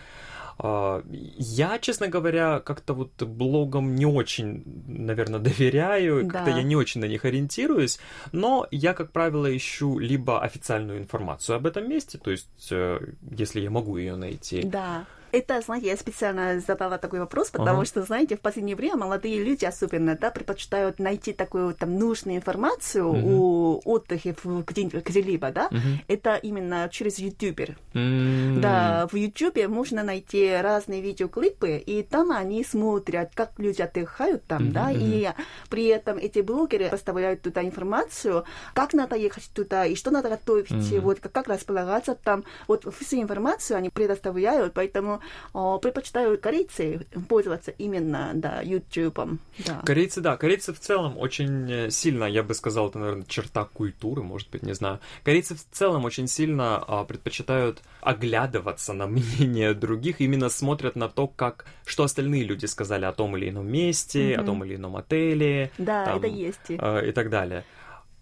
Я, 0.58 1.78
честно 1.78 2.08
говоря, 2.08 2.60
как-то 2.60 2.94
вот 2.94 3.22
блогам 3.22 3.94
не 3.94 4.06
очень, 4.06 4.64
наверное, 4.86 5.38
доверяю, 5.48 6.24
да. 6.24 6.30
как-то 6.30 6.50
я 6.50 6.62
не 6.62 6.74
очень 6.74 7.02
на 7.02 7.04
них 7.04 7.26
ориентируюсь, 7.26 8.00
но 8.32 8.66
я, 8.70 8.94
как 8.94 9.12
правило, 9.12 9.54
ищу 9.54 9.98
либо 9.98 10.40
официальную 10.40 10.98
информацию 10.98 11.56
об 11.56 11.66
этом 11.66 11.88
месте, 11.88 12.16
то 12.16 12.30
есть, 12.30 12.68
э, 12.70 13.00
если 13.30 13.60
я 13.60 13.70
могу 13.70 13.98
ее 13.98 14.16
найти. 14.16 14.62
Да 14.62 15.04
это, 15.32 15.60
знаете, 15.60 15.88
я 15.88 15.96
специально 15.96 16.60
задала 16.60 16.98
такой 16.98 17.20
вопрос, 17.20 17.50
потому 17.50 17.78
ага. 17.78 17.86
что, 17.86 18.02
знаете, 18.02 18.36
в 18.36 18.40
последнее 18.40 18.76
время 18.76 18.96
молодые 18.96 19.42
люди 19.42 19.64
особенно, 19.64 20.16
да, 20.16 20.30
предпочитают 20.30 20.98
найти 20.98 21.32
такую 21.32 21.74
там 21.74 21.98
нужную 21.98 22.38
информацию 22.38 23.06
угу. 23.06 23.80
о 23.84 23.96
отдыхе 23.96 24.34
где-либо, 24.44 25.50
да, 25.50 25.66
угу. 25.66 25.78
это 26.08 26.36
именно 26.36 26.88
через 26.90 27.18
ютубер. 27.18 27.76
Mm. 27.94 28.60
Да, 28.60 29.08
в 29.10 29.16
ютубе 29.16 29.68
можно 29.68 30.02
найти 30.02 30.54
разные 30.56 31.00
видеоклипы, 31.00 31.76
и 31.76 32.02
там 32.02 32.30
они 32.30 32.64
смотрят, 32.64 33.32
как 33.34 33.52
люди 33.58 33.82
отдыхают 33.82 34.44
там, 34.44 34.64
mm-hmm. 34.64 34.72
да, 34.72 34.90
и 34.90 35.28
при 35.70 35.86
этом 35.86 36.18
эти 36.18 36.40
блогеры 36.40 36.88
поставляют 36.88 37.42
туда 37.42 37.62
информацию, 37.62 38.44
как 38.74 38.92
надо 38.94 39.16
ехать 39.16 39.50
туда, 39.54 39.86
и 39.86 39.94
что 39.94 40.10
надо 40.10 40.28
готовить, 40.28 40.70
mm-hmm. 40.70 41.00
вот 41.00 41.20
как, 41.20 41.32
как 41.32 41.48
располагаться 41.48 42.14
там, 42.14 42.44
вот 42.68 42.84
всю 42.98 43.22
информацию 43.22 43.76
они 43.76 43.90
предоставляют, 43.90 44.74
поэтому 44.74 45.15
о, 45.52 45.78
предпочитают 45.78 46.40
корейцы 46.40 47.06
пользоваться 47.28 47.70
именно, 47.70 48.32
да, 48.34 48.60
YouTube. 48.62 49.38
Да. 49.64 49.82
Корейцы, 49.84 50.20
да, 50.20 50.36
корейцы 50.36 50.72
в 50.72 50.80
целом 50.80 51.18
очень 51.18 51.70
э, 51.70 51.90
сильно, 51.90 52.24
я 52.24 52.42
бы 52.42 52.54
сказал, 52.54 52.88
это, 52.88 52.98
наверное, 52.98 53.26
черта 53.26 53.64
культуры, 53.64 54.22
может 54.22 54.50
быть, 54.50 54.62
не 54.62 54.74
знаю. 54.74 55.00
Корейцы 55.24 55.54
в 55.54 55.64
целом 55.70 56.04
очень 56.04 56.28
сильно 56.28 56.82
а, 56.86 57.04
предпочитают 57.04 57.82
оглядываться 58.00 58.92
на 58.92 59.06
мнение 59.06 59.74
других, 59.74 60.20
именно 60.20 60.48
смотрят 60.48 60.96
на 60.96 61.08
то, 61.08 61.26
как, 61.26 61.66
что 61.84 62.04
остальные 62.04 62.44
люди 62.44 62.66
сказали 62.66 63.04
о 63.04 63.12
том 63.12 63.36
или 63.36 63.50
ином 63.50 63.66
месте, 63.66 64.32
mm-hmm. 64.32 64.40
о 64.40 64.44
том 64.44 64.64
или 64.64 64.76
ином 64.76 64.96
отеле. 64.96 65.70
Да, 65.78 66.04
там, 66.04 66.18
это 66.18 66.26
есть. 66.26 66.68
Э, 66.68 67.08
и 67.08 67.12
так 67.12 67.30
далее. 67.30 67.64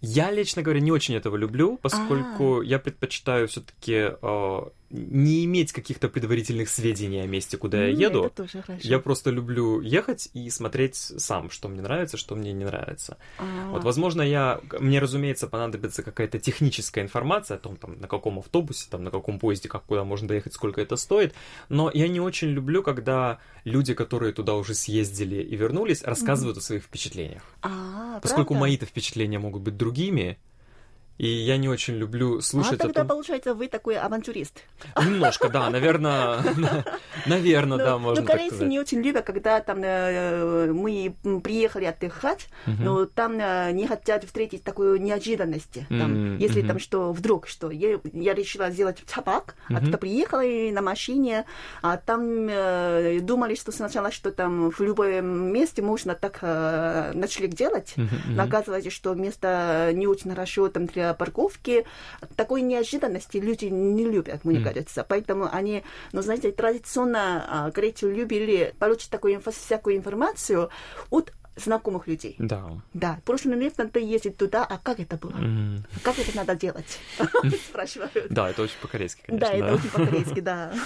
Я, 0.01 0.29
лично 0.29 0.61
говоря, 0.61 0.81
не 0.81 0.91
очень 0.91 1.15
этого 1.15 1.35
люблю, 1.35 1.79
поскольку 1.81 2.57
А-а-а. 2.57 2.63
я 2.63 2.79
предпочитаю 2.79 3.47
все-таки 3.47 4.11
э, 4.21 4.61
не 4.89 5.45
иметь 5.45 5.71
каких-то 5.71 6.09
предварительных 6.09 6.69
сведений 6.69 7.19
о 7.21 7.27
месте, 7.27 7.57
куда 7.57 7.85
я 7.85 7.87
еду. 7.87 8.25
Это 8.25 8.43
тоже 8.43 8.61
хорошо. 8.61 8.87
Я 8.87 8.99
просто 8.99 9.31
люблю 9.31 9.81
ехать 9.81 10.29
и 10.33 10.49
смотреть 10.49 10.95
сам, 10.95 11.49
что 11.49 11.67
мне 11.69 11.81
нравится, 11.81 12.17
что 12.17 12.35
мне 12.35 12.53
не 12.53 12.65
нравится. 12.65 13.17
А-а-а. 13.37 13.71
Вот, 13.71 13.83
возможно, 13.83 14.21
я, 14.21 14.61
мне, 14.79 14.99
разумеется, 14.99 15.47
понадобится 15.47 16.03
какая-то 16.03 16.39
техническая 16.39 17.03
информация 17.03 17.57
о 17.57 17.59
том, 17.59 17.75
там, 17.77 17.99
на 17.99 18.07
каком 18.07 18.39
автобусе, 18.39 18.87
там, 18.89 19.03
на 19.03 19.11
каком 19.11 19.39
поезде, 19.39 19.69
как 19.69 19.83
куда 19.83 20.03
можно 20.03 20.27
доехать, 20.27 20.53
сколько 20.53 20.81
это 20.81 20.95
стоит. 20.95 21.33
Но 21.69 21.89
я 21.93 22.07
не 22.07 22.19
очень 22.19 22.49
люблю, 22.49 22.83
когда 22.83 23.39
люди, 23.63 23.93
которые 23.93 24.33
туда 24.33 24.55
уже 24.55 24.73
съездили 24.73 25.41
и 25.41 25.55
вернулись, 25.55 26.03
рассказывают 26.03 26.57
mm-hmm. 26.57 26.61
о 26.61 26.63
своих 26.63 26.83
впечатлениях. 26.83 27.43
А, 27.61 28.19
Поскольку 28.21 28.53
мои-то 28.53 28.85
впечатления 28.85 29.39
могут 29.39 29.61
быть 29.63 29.77
другими, 29.77 30.37
и 31.17 31.27
я 31.27 31.57
не 31.57 31.69
очень 31.69 31.95
люблю 31.95 32.41
слушать 32.41 32.73
а 32.73 32.83
тогда, 32.83 33.01
том... 33.01 33.07
получается, 33.07 33.53
вы 33.53 33.69
такой 33.69 33.97
авантюрист. 33.97 34.61
Немножко, 34.99 35.47
да, 35.47 35.69
наверное, 35.69 36.39
наверное, 37.25 37.77
да, 37.77 37.97
можно 37.97 38.21
Ну, 38.21 38.27
корейцы 38.27 38.65
не 38.65 38.79
очень 38.79 39.01
любят, 39.01 39.25
когда 39.25 39.61
там 39.61 39.79
э, 39.81 40.71
мы 40.73 41.15
приехали 41.41 41.85
отдыхать, 41.85 42.47
но 42.65 43.05
там 43.05 43.37
э, 43.39 43.71
не 43.71 43.87
хотят 43.87 44.25
встретить 44.25 44.63
такую 44.63 45.01
неожиданность. 45.01 45.79
Если 46.39 46.61
там 46.61 46.79
что, 46.79 47.13
вдруг 47.13 47.47
что, 47.47 47.71
я 47.71 48.33
решила 48.33 48.69
сделать 48.69 48.97
чабак, 49.07 49.55
а 49.69 49.79
туда 49.79 49.97
приехала 49.97 50.43
на 50.71 50.81
машине, 50.81 51.45
а 51.81 51.95
там 51.97 52.47
э, 52.49 53.19
думали, 53.21 53.55
что 53.55 53.71
сначала, 53.71 54.11
что 54.11 54.31
там 54.31 54.69
в 54.69 54.81
любом 54.81 55.53
месте 55.53 55.81
можно 55.81 56.13
так 56.13 56.41
начали 56.41 57.47
делать, 57.47 57.95
но 58.27 58.43
оказывается, 58.43 58.91
что 58.91 59.13
место 59.13 59.91
не 59.93 60.07
очень 60.07 60.31
хорошо 60.31 60.67
там 60.67 60.87
для 60.87 61.04
парковки. 61.13 61.85
Такой 62.35 62.61
неожиданности 62.61 63.37
люди 63.37 63.65
не 63.65 64.05
любят, 64.05 64.43
мне 64.43 64.59
mm. 64.59 64.63
кажется. 64.63 65.05
Поэтому 65.07 65.49
они, 65.51 65.83
ну, 66.11 66.21
знаете, 66.21 66.51
традиционно 66.51 67.45
а, 67.47 67.71
корейцы 67.71 68.11
любили 68.11 68.73
получить 68.79 69.09
такую 69.09 69.41
всякую 69.41 69.97
информацию 69.97 70.69
от 71.09 71.31
знакомых 71.55 72.07
людей. 72.07 72.35
Да. 72.37 72.81
Да. 72.93 73.19
Прошлый 73.25 73.57
лет 73.57 73.77
надо 73.77 73.99
ездить 73.99 74.37
туда, 74.37 74.65
а 74.65 74.77
как 74.77 74.99
это 74.99 75.17
было? 75.17 75.31
Mm. 75.31 75.79
Как 76.03 76.19
это 76.19 76.35
надо 76.35 76.55
делать? 76.55 76.99
Спрашивают. 77.69 78.27
Да, 78.29 78.49
это 78.49 78.63
очень 78.63 78.77
по-корейски, 78.81 79.23
конечно. 79.25 79.47
Да, 79.47 79.53
это 79.53 79.73
очень 79.75 79.89
по-корейски, 79.89 80.39
да. 80.39 80.73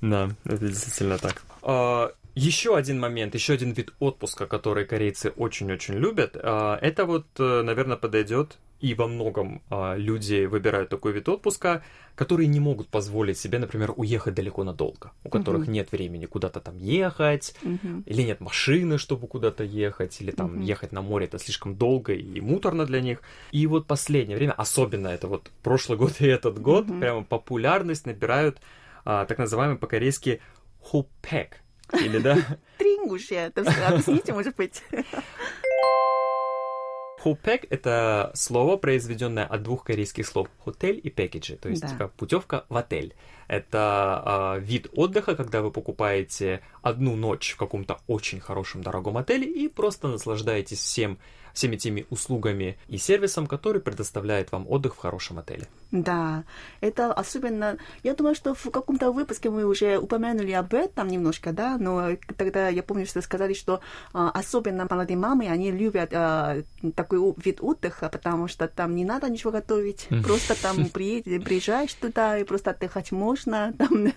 Да, 0.00 0.30
это 0.44 0.66
действительно 0.66 1.16
так. 1.16 1.42
А, 1.62 2.12
Еще 2.34 2.76
один 2.76 2.98
момент, 2.98 3.36
еще 3.36 3.52
один 3.52 3.70
вид 3.70 3.92
отпуска, 4.00 4.48
который 4.48 4.84
корейцы 4.84 5.30
очень-очень 5.30 5.94
любят, 5.94 6.36
а, 6.42 6.76
это 6.82 7.04
вот, 7.04 7.26
э, 7.38 7.62
наверное, 7.62 7.96
подойдет 7.96 8.58
и 8.82 8.94
во 8.94 9.06
многом 9.06 9.62
а, 9.70 9.94
люди 9.96 10.44
выбирают 10.44 10.90
такой 10.90 11.12
вид 11.12 11.28
отпуска, 11.28 11.82
которые 12.16 12.48
не 12.48 12.60
могут 12.60 12.88
позволить 12.88 13.38
себе, 13.38 13.58
например, 13.58 13.94
уехать 13.96 14.34
далеко 14.34 14.64
надолго, 14.64 15.12
у 15.24 15.28
которых 15.28 15.68
uh-huh. 15.68 15.70
нет 15.70 15.92
времени 15.92 16.26
куда-то 16.26 16.60
там 16.60 16.76
ехать, 16.76 17.54
uh-huh. 17.62 18.02
или 18.04 18.22
нет 18.22 18.40
машины, 18.40 18.98
чтобы 18.98 19.28
куда-то 19.28 19.62
ехать, 19.62 20.20
или 20.20 20.32
там 20.32 20.56
uh-huh. 20.56 20.64
ехать 20.64 20.92
на 20.92 21.00
море 21.00 21.26
это 21.26 21.38
слишком 21.38 21.76
долго 21.76 22.12
и 22.12 22.40
муторно 22.40 22.84
для 22.84 23.00
них. 23.00 23.22
И 23.52 23.66
вот 23.68 23.86
последнее 23.86 24.36
время, 24.36 24.52
особенно 24.52 25.08
это 25.08 25.28
вот 25.28 25.50
прошлый 25.62 25.96
год 25.96 26.20
и 26.20 26.26
этот 26.26 26.60
год, 26.60 26.86
uh-huh. 26.86 27.00
прямо 27.00 27.22
популярность 27.22 28.04
набирают 28.04 28.58
а, 29.04 29.26
так 29.26 29.38
называемый 29.38 29.78
по-корейски 29.78 30.40
хупек. 30.80 31.62
Или 31.92 32.18
да? 32.18 32.36
Трингушья. 32.78 33.52
Объясните, 33.54 34.32
может 34.32 34.56
быть. 34.56 34.82
Хопек— 37.22 37.66
это 37.70 38.32
слово, 38.34 38.76
произведенное 38.76 39.44
от 39.44 39.62
двух 39.62 39.84
корейских 39.84 40.26
слов 40.26 40.48
«хотель» 40.58 41.00
и 41.00 41.08
«пэкэджи», 41.08 41.56
то 41.56 41.68
есть 41.68 41.82
да. 41.82 41.96
как 41.96 42.12
путевка 42.14 42.64
в 42.68 42.76
отель. 42.76 43.14
Это 43.46 44.56
э, 44.58 44.60
вид 44.60 44.88
отдыха, 44.92 45.36
когда 45.36 45.62
вы 45.62 45.70
покупаете 45.70 46.62
одну 46.82 47.14
ночь 47.14 47.52
в 47.52 47.56
каком-то 47.58 48.00
очень 48.08 48.40
хорошем 48.40 48.82
дорогом 48.82 49.18
отеле 49.18 49.46
и 49.46 49.68
просто 49.68 50.08
наслаждаетесь 50.08 50.78
всем 50.78 51.18
всеми 51.52 51.76
теми 51.76 52.06
услугами 52.10 52.76
и 52.88 52.98
сервисом, 52.98 53.46
который 53.46 53.80
предоставляет 53.80 54.52
вам 54.52 54.66
отдых 54.68 54.94
в 54.94 54.98
хорошем 54.98 55.38
отеле. 55.38 55.68
Да, 55.92 56.44
это 56.80 57.12
особенно... 57.12 57.76
Я 58.02 58.14
думаю, 58.14 58.34
что 58.34 58.54
в 58.54 58.70
каком-то 58.70 59.12
выпуске 59.12 59.50
мы 59.50 59.66
уже 59.66 59.98
упомянули 59.98 60.52
об 60.52 60.72
этом 60.72 61.08
немножко, 61.08 61.52
да, 61.52 61.76
но 61.78 62.16
тогда 62.38 62.68
я 62.68 62.82
помню, 62.82 63.04
что 63.04 63.20
сказали, 63.20 63.52
что 63.52 63.80
а, 64.14 64.30
особенно 64.30 64.86
молодые 64.88 65.18
мамы, 65.18 65.48
они 65.48 65.70
любят 65.70 66.10
а, 66.14 66.62
такой 66.96 67.34
вид 67.44 67.58
отдыха, 67.60 68.08
потому 68.08 68.48
что 68.48 68.68
там 68.68 68.94
не 68.94 69.04
надо 69.04 69.28
ничего 69.28 69.52
готовить, 69.52 70.08
просто 70.22 70.60
там 70.60 70.88
приезжаешь 70.88 71.92
туда 71.92 72.38
и 72.38 72.44
просто 72.44 72.70
отдыхать 72.70 73.12
можно, 73.12 73.74
там 73.78 74.12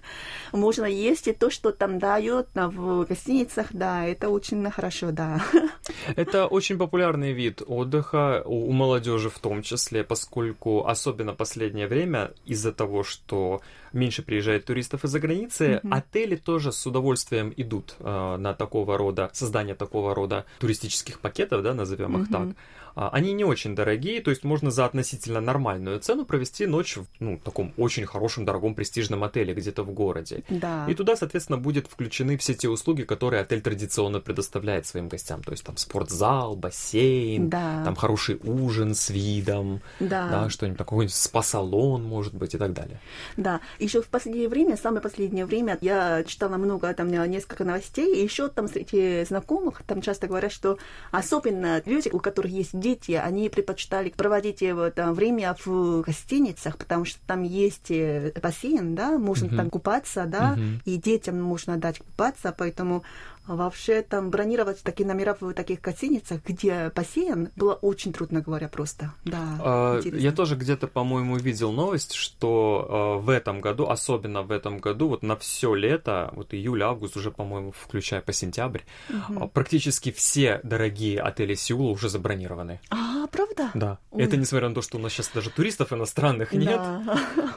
можно 0.53 0.85
есть 0.85 1.27
и 1.27 1.33
то, 1.33 1.49
что 1.49 1.71
там 1.71 1.99
дают 1.99 2.47
в 2.53 3.03
гостиницах, 3.03 3.67
да, 3.71 4.05
это 4.05 4.29
очень 4.29 4.71
хорошо, 4.71 5.11
да. 5.11 5.41
Это 6.15 6.47
очень 6.47 6.77
популярный 6.77 7.24
вид 7.33 7.61
отдыха 7.65 8.43
у 8.45 8.71
молодежи 8.71 9.29
в 9.29 9.39
том 9.39 9.61
числе, 9.61 10.03
поскольку 10.03 10.85
особенно 10.87 11.33
последнее 11.33 11.87
время 11.87 12.31
из-за 12.45 12.71
того, 12.71 13.03
что 13.03 13.61
меньше 13.93 14.21
приезжает 14.21 14.65
туристов 14.65 15.03
из-за 15.03 15.19
границы, 15.19 15.79
mm-hmm. 15.83 15.89
отели 15.91 16.35
тоже 16.35 16.71
с 16.71 16.85
удовольствием 16.85 17.53
идут 17.55 17.95
э, 17.99 18.37
на 18.37 18.53
такого 18.53 18.97
рода, 18.97 19.29
создание 19.33 19.75
такого 19.75 20.13
рода 20.13 20.45
туристических 20.59 21.19
пакетов, 21.19 21.63
да, 21.63 21.73
назовем 21.73 22.17
mm-hmm. 22.17 22.21
их 22.23 22.31
так. 22.31 22.47
А, 22.95 23.09
они 23.09 23.33
не 23.33 23.43
очень 23.43 23.75
дорогие, 23.75 24.21
то 24.21 24.29
есть 24.29 24.43
можно 24.43 24.71
за 24.71 24.85
относительно 24.85 25.41
нормальную 25.41 25.99
цену 25.99 26.25
провести 26.25 26.65
ночь 26.65 26.95
в 26.95 27.05
ну, 27.19 27.37
таком 27.43 27.73
очень 27.77 28.05
хорошем, 28.05 28.45
дорогом, 28.45 28.73
престижном 28.73 29.23
отеле 29.23 29.53
где-то 29.53 29.83
в 29.83 29.91
городе. 29.91 30.43
Да. 30.49 30.85
И 30.87 30.93
туда, 30.93 31.15
соответственно, 31.15 31.57
будет 31.57 31.87
включены 31.87 32.37
все 32.37 32.53
те 32.53 32.69
услуги, 32.69 33.03
которые 33.03 33.41
отель 33.41 33.61
традиционно 33.61 34.21
предоставляет 34.21 34.85
своим 34.85 35.09
гостям. 35.09 35.43
То 35.43 35.51
есть 35.51 35.65
там 35.65 35.75
спортзал, 35.77 36.55
бассейн, 36.55 37.49
да. 37.49 37.83
там 37.83 37.95
хороший 37.95 38.39
ужин 38.43 38.95
с 38.95 39.09
видом, 39.09 39.81
да. 39.99 40.29
Да, 40.29 40.49
что-нибудь 40.49 40.77
такое, 40.77 41.07
спа-салон, 41.07 42.03
может 42.03 42.33
быть, 42.33 42.55
и 42.55 42.57
так 42.57 42.73
далее. 42.73 42.99
Да, 43.35 43.59
еще 43.79 44.01
в 44.01 44.07
последнее 44.07 44.47
время, 44.47 44.77
самое 44.77 45.01
последнее 45.01 45.45
время, 45.45 45.77
я 45.81 46.23
читала 46.23 46.57
много, 46.57 46.93
там, 46.93 47.09
несколько 47.09 47.65
новостей, 47.65 48.15
и 48.15 48.23
еще 48.23 48.47
там 48.47 48.67
среди 48.67 49.25
знакомых, 49.25 49.83
там 49.85 50.01
часто 50.01 50.27
говорят, 50.27 50.51
что 50.51 50.77
особенно 51.11 51.81
люди, 51.85 52.09
у 52.09 52.19
которых 52.19 52.51
есть 52.51 52.73
дети, 52.85 53.13
они 53.13 53.49
предпочитали 53.49 54.09
проводить 54.09 54.61
вот, 54.61 54.93
время 54.97 55.55
в 55.65 56.01
гостиницах, 56.01 56.77
потому 56.77 57.03
что 57.05 57.19
там 57.25 57.41
есть 57.41 57.89
э, 57.89 58.31
бассейн, 58.41 58.93
да, 58.93 59.17
можно 59.17 59.47
uh-huh. 59.47 59.57
там 59.57 59.69
купаться, 59.71 60.25
да, 60.25 60.55
uh-huh. 60.55 60.81
и 60.85 60.97
детям 60.97 61.41
можно 61.41 61.77
дать 61.77 61.97
купаться, 61.97 62.53
поэтому 62.55 63.03
Вообще 63.47 64.01
там 64.01 64.31
бронировать 64.31 64.81
такие 64.81 65.07
номера 65.07 65.35
в 65.39 65.53
таких 65.53 65.81
гостиницах, 65.81 66.43
где 66.43 66.91
бассейн, 66.95 67.49
было 67.55 67.73
очень 67.73 68.11
трудно, 68.11 68.41
говоря 68.41 68.67
просто. 68.67 69.13
Да, 69.23 69.57
а, 69.59 69.99
я 70.01 70.31
тоже 70.31 70.55
где-то, 70.55 70.87
по-моему, 70.87 71.37
видел 71.37 71.71
новость, 71.71 72.13
что 72.13 72.87
а, 72.89 73.17
в 73.17 73.29
этом 73.29 73.61
году, 73.61 73.87
особенно 73.87 74.41
в 74.41 74.51
этом 74.51 74.79
году, 74.79 75.09
вот 75.09 75.21
на 75.21 75.35
все 75.35 75.75
лето, 75.75 76.31
вот 76.33 76.53
июль, 76.53 76.81
август, 76.81 77.17
уже, 77.17 77.29
по-моему, 77.29 77.71
включая 77.71 78.21
по 78.21 78.33
сентябрь, 78.33 78.81
угу. 79.09 79.47
практически 79.49 80.11
все 80.11 80.59
дорогие 80.63 81.21
отели 81.21 81.53
Сеула 81.53 81.91
уже 81.91 82.09
забронированы. 82.09 82.79
А, 82.89 83.27
правда? 83.27 83.69
Да. 83.75 83.99
Ой. 84.11 84.23
Это 84.23 84.37
несмотря 84.37 84.69
на 84.69 84.75
то, 84.75 84.81
что 84.81 84.97
у 84.97 84.99
нас 84.99 85.13
сейчас 85.13 85.29
даже 85.33 85.51
туристов 85.51 85.93
иностранных 85.93 86.51
нет. 86.51 86.79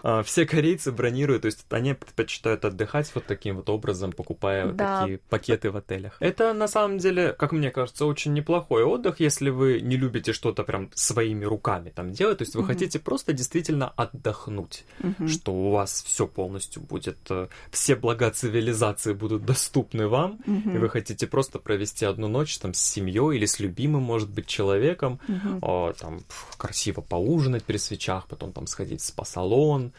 Да. 0.03 0.22
Все 0.24 0.44
корейцы 0.46 0.92
бронируют, 0.92 1.42
то 1.42 1.46
есть 1.46 1.64
они 1.70 1.94
предпочитают 1.94 2.64
отдыхать 2.64 3.11
вот 3.14 3.24
таким 3.24 3.57
вот 3.57 3.70
образом, 3.70 4.12
покупая 4.12 4.70
да. 4.72 5.01
такие 5.01 5.18
пакеты 5.18 5.70
в 5.70 5.78
отелях. 5.79 6.17
Это 6.21 6.53
на 6.53 6.69
самом 6.69 6.99
деле, 6.99 7.33
как 7.33 7.53
мне 7.53 7.71
кажется, 7.71 8.07
очень 8.07 8.33
неплохой 8.35 8.85
отдых, 8.85 9.21
если 9.21 9.51
вы 9.51 9.81
не 9.81 9.97
любите 9.97 10.33
что-то 10.33 10.64
прям 10.64 10.91
своими 10.95 11.45
руками 11.45 11.91
там 11.91 12.12
делать, 12.12 12.38
то 12.38 12.43
есть 12.43 12.55
вы 12.55 12.62
mm-hmm. 12.62 12.67
хотите 12.67 12.99
просто 12.99 13.33
действительно 13.33 13.88
отдохнуть, 13.88 14.85
mm-hmm. 15.01 15.29
что 15.29 15.53
у 15.53 15.71
вас 15.71 16.03
все 16.07 16.27
полностью 16.27 16.83
будет, 16.83 17.19
э, 17.31 17.49
все 17.71 17.97
блага 17.97 18.31
цивилизации 18.31 19.12
будут 19.12 19.45
доступны 19.45 20.09
вам, 20.09 20.41
mm-hmm. 20.47 20.75
и 20.75 20.79
вы 20.79 20.88
хотите 20.88 21.27
просто 21.27 21.59
провести 21.59 22.05
одну 22.05 22.29
ночь 22.29 22.59
там 22.59 22.75
с 22.75 22.81
семьей 22.81 23.37
или 23.37 23.47
с 23.47 23.61
любимым, 23.61 24.03
может 24.03 24.31
быть, 24.31 24.47
человеком, 24.47 25.21
mm-hmm. 25.29 25.59
о, 25.62 25.93
там 25.93 26.21
красиво 26.57 27.01
поужинать 27.01 27.64
при 27.64 27.77
свечах, 27.77 28.27
потом 28.27 28.53
там 28.53 28.67
сходить 28.67 29.01
в 29.01 29.05
спа-салон, 29.05 29.93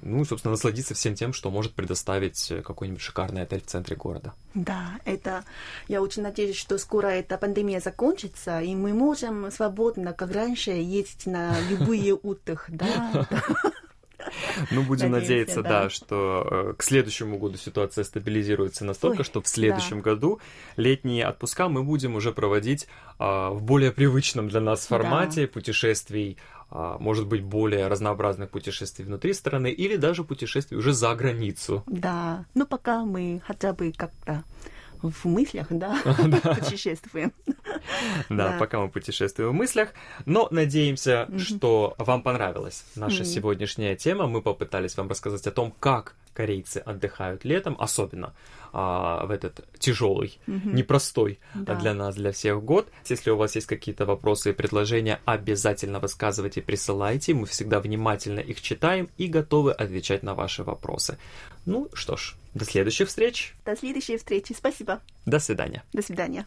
ну, 0.00 0.24
собственно, 0.24 0.52
насладиться 0.52 0.94
всем 0.94 1.14
тем, 1.14 1.32
что 1.32 1.50
может 1.50 1.74
предоставить 1.74 2.50
э, 2.50 2.62
какой-нибудь 2.62 3.02
шикарный 3.02 3.42
отель 3.42 3.60
в 3.60 3.66
центре 3.66 3.96
города. 3.96 4.32
Да, 4.54 4.98
это... 5.04 5.44
Я 5.88 6.02
очень 6.02 6.22
надеюсь, 6.22 6.56
что 6.56 6.78
скоро 6.78 7.08
эта 7.08 7.36
пандемия 7.36 7.80
закончится, 7.80 8.60
и 8.60 8.74
мы 8.74 8.94
можем 8.94 9.50
свободно, 9.50 10.12
как 10.12 10.32
раньше, 10.32 10.70
ездить 10.70 11.26
на 11.26 11.54
любые 11.70 12.14
отдых, 12.14 12.66
да. 12.68 13.26
Ну, 14.70 14.82
будем 14.82 15.10
надеяться, 15.10 15.60
надеяться 15.60 15.62
да. 15.62 15.82
да, 15.82 15.90
что 15.90 16.48
э, 16.50 16.74
к 16.76 16.82
следующему 16.82 17.38
году 17.38 17.56
ситуация 17.58 18.04
стабилизируется 18.04 18.84
настолько, 18.84 19.18
Ой, 19.18 19.24
что 19.24 19.42
в 19.42 19.48
следующем 19.48 19.98
да. 19.98 20.10
году 20.10 20.40
летние 20.76 21.26
отпуска 21.26 21.68
мы 21.68 21.82
будем 21.82 22.14
уже 22.14 22.32
проводить 22.32 22.86
э, 23.18 23.24
в 23.24 23.62
более 23.62 23.92
привычном 23.92 24.48
для 24.48 24.60
нас 24.60 24.86
формате 24.86 25.42
да. 25.42 25.52
путешествий 25.52 26.38
а, 26.38 26.61
может 26.72 27.26
быть, 27.26 27.42
более 27.42 27.86
разнообразных 27.88 28.50
путешествий 28.50 29.04
внутри 29.04 29.34
страны 29.34 29.70
или 29.70 29.96
даже 29.96 30.24
путешествий 30.24 30.78
уже 30.78 30.92
за 30.92 31.14
границу. 31.14 31.82
Да, 31.86 32.46
ну 32.54 32.66
пока 32.66 33.04
мы 33.04 33.42
хотя 33.46 33.72
бы 33.72 33.92
как-то 33.92 34.44
в 35.02 35.24
мыслях, 35.24 35.66
да, 35.70 36.00
путешествуем. 36.42 37.32
Да, 38.28 38.56
пока 38.58 38.78
мы 38.78 38.88
путешествуем 38.88 39.50
в 39.50 39.54
мыслях, 39.54 39.90
но 40.26 40.48
надеемся, 40.50 41.28
что 41.38 41.94
вам 41.98 42.22
понравилась 42.22 42.84
наша 42.94 43.24
сегодняшняя 43.24 43.96
тема. 43.96 44.26
Мы 44.26 44.42
попытались 44.42 44.96
вам 44.96 45.08
рассказать 45.08 45.46
о 45.46 45.50
том, 45.50 45.72
как 45.80 46.14
корейцы 46.34 46.78
отдыхают 46.78 47.44
летом, 47.44 47.76
особенно 47.78 48.34
а, 48.72 49.26
в 49.26 49.30
этот 49.30 49.66
тяжелый, 49.78 50.38
угу. 50.46 50.70
непростой 50.70 51.38
да. 51.54 51.74
для 51.74 51.94
нас, 51.94 52.14
для 52.14 52.32
всех 52.32 52.62
год. 52.62 52.88
Если 53.08 53.30
у 53.30 53.36
вас 53.36 53.54
есть 53.54 53.66
какие-то 53.66 54.06
вопросы 54.06 54.50
и 54.50 54.52
предложения, 54.52 55.20
обязательно 55.24 55.98
высказывайте, 55.98 56.62
присылайте. 56.62 57.34
Мы 57.34 57.46
всегда 57.46 57.80
внимательно 57.80 58.40
их 58.40 58.60
читаем 58.62 59.10
и 59.18 59.26
готовы 59.26 59.72
отвечать 59.72 60.22
на 60.22 60.34
ваши 60.34 60.64
вопросы. 60.64 61.18
Ну 61.66 61.88
что 61.92 62.16
ж, 62.16 62.34
до 62.54 62.64
следующих 62.64 63.08
встреч. 63.08 63.54
До 63.64 63.76
следующей 63.76 64.16
встречи. 64.16 64.52
Спасибо. 64.52 65.00
До 65.26 65.38
свидания. 65.38 65.84
До 65.92 66.02
свидания. 66.02 66.46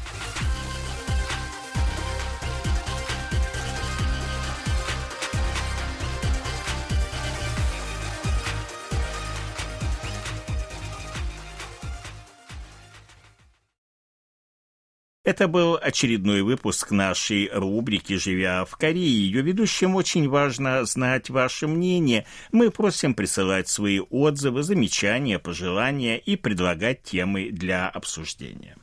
Это 15.31 15.47
был 15.47 15.79
очередной 15.81 16.41
выпуск 16.41 16.91
нашей 16.91 17.49
рубрики 17.53 18.17
«Живя 18.17 18.65
в 18.65 18.75
Корее». 18.75 19.07
Ее 19.07 19.41
ведущим 19.41 19.95
очень 19.95 20.27
важно 20.27 20.83
знать 20.83 21.29
ваше 21.29 21.67
мнение. 21.67 22.25
Мы 22.51 22.69
просим 22.69 23.13
присылать 23.13 23.69
свои 23.69 24.01
отзывы, 24.01 24.61
замечания, 24.61 25.39
пожелания 25.39 26.17
и 26.17 26.35
предлагать 26.35 27.03
темы 27.03 27.49
для 27.49 27.87
обсуждения. 27.87 28.75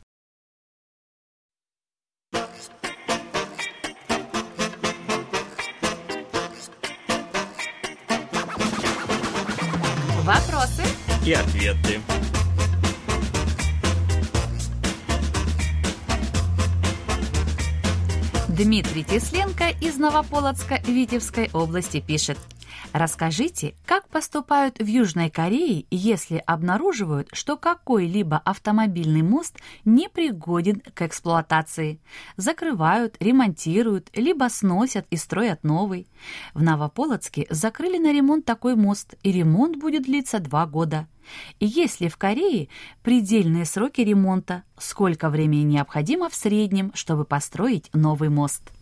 Вопросы 10.25 10.85
и 11.27 11.33
ответы. 11.35 12.01
Дмитрий 18.59 19.05
Тесленко 19.05 19.68
из 19.81 19.99
Новополоцка 19.99 20.81
Витебской 20.85 21.49
области 21.53 22.01
пишет. 22.01 22.37
Расскажите, 22.92 23.74
как 23.85 24.09
поступают 24.09 24.79
в 24.79 24.87
Южной 24.87 25.29
Корее, 25.29 25.85
если 25.90 26.42
обнаруживают, 26.46 27.29
что 27.33 27.57
какой-либо 27.57 28.38
автомобильный 28.38 29.20
мост 29.20 29.59
не 29.85 30.09
пригоден 30.09 30.81
к 30.94 31.03
эксплуатации. 31.03 32.01
Закрывают, 32.37 33.16
ремонтируют, 33.20 34.09
либо 34.14 34.48
сносят 34.48 35.07
и 35.11 35.16
строят 35.16 35.64
новый. 35.64 36.09
В 36.55 36.62
Новополоцке 36.62 37.46
закрыли 37.51 37.98
на 37.98 38.12
ремонт 38.12 38.46
такой 38.46 38.74
мост, 38.74 39.14
и 39.22 39.33
ремонт 39.33 39.77
будет 39.77 40.05
длиться 40.05 40.38
два 40.38 40.64
года. 40.66 41.07
И 41.61 41.66
если 41.66 42.09
в 42.09 42.16
Корее 42.16 42.68
предельные 43.03 43.66
сроки 43.66 44.01
ремонта, 44.01 44.62
сколько 44.79 45.29
времени 45.29 45.62
необходимо 45.62 46.31
в 46.31 46.35
среднем, 46.35 46.92
чтобы 46.94 47.27
построить 47.27 47.90
новый 47.92 48.31
мост? 48.31 48.72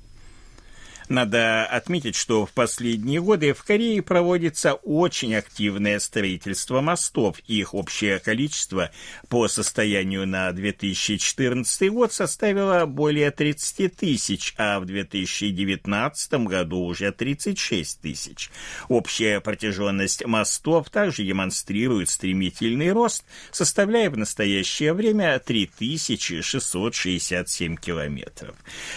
Надо 1.09 1.67
отметить, 1.67 2.17
что 2.17 2.47
в 2.47 2.53
последние 2.53 3.21
годы 3.21 3.55
в 3.55 3.63
Корее 3.63 4.03
проводится 4.03 4.75
очень 4.75 5.37
активное 5.37 6.01
строительство 6.01 6.81
мостов. 6.81 7.39
Их 7.47 7.75
общее 7.75 8.19
количество 8.19 8.91
по 9.29 9.47
состоянию 9.47 10.27
на 10.27 10.51
2014 10.51 11.91
год 11.91 12.13
составило 12.13 12.87
более 12.87 13.31
30 13.31 13.95
тысяч, 13.95 14.53
а 14.57 14.81
в 14.81 14.87
2019 14.87 16.33
году 16.47 16.81
уже 16.81 17.13
36 17.13 18.01
тысяч. 18.01 18.51
Общая 18.89 19.41
протяженность 19.41 20.27
мостов 20.27 20.91
также 20.91 21.23
демонстрирует 21.23 22.11
стремительный 22.11 22.91
рост, 22.91 23.25
составляя 23.53 24.11
в 24.11 24.19
настоящее 24.19 24.93
время 24.93 25.39
3667 25.39 27.77
километров. 27.77 28.57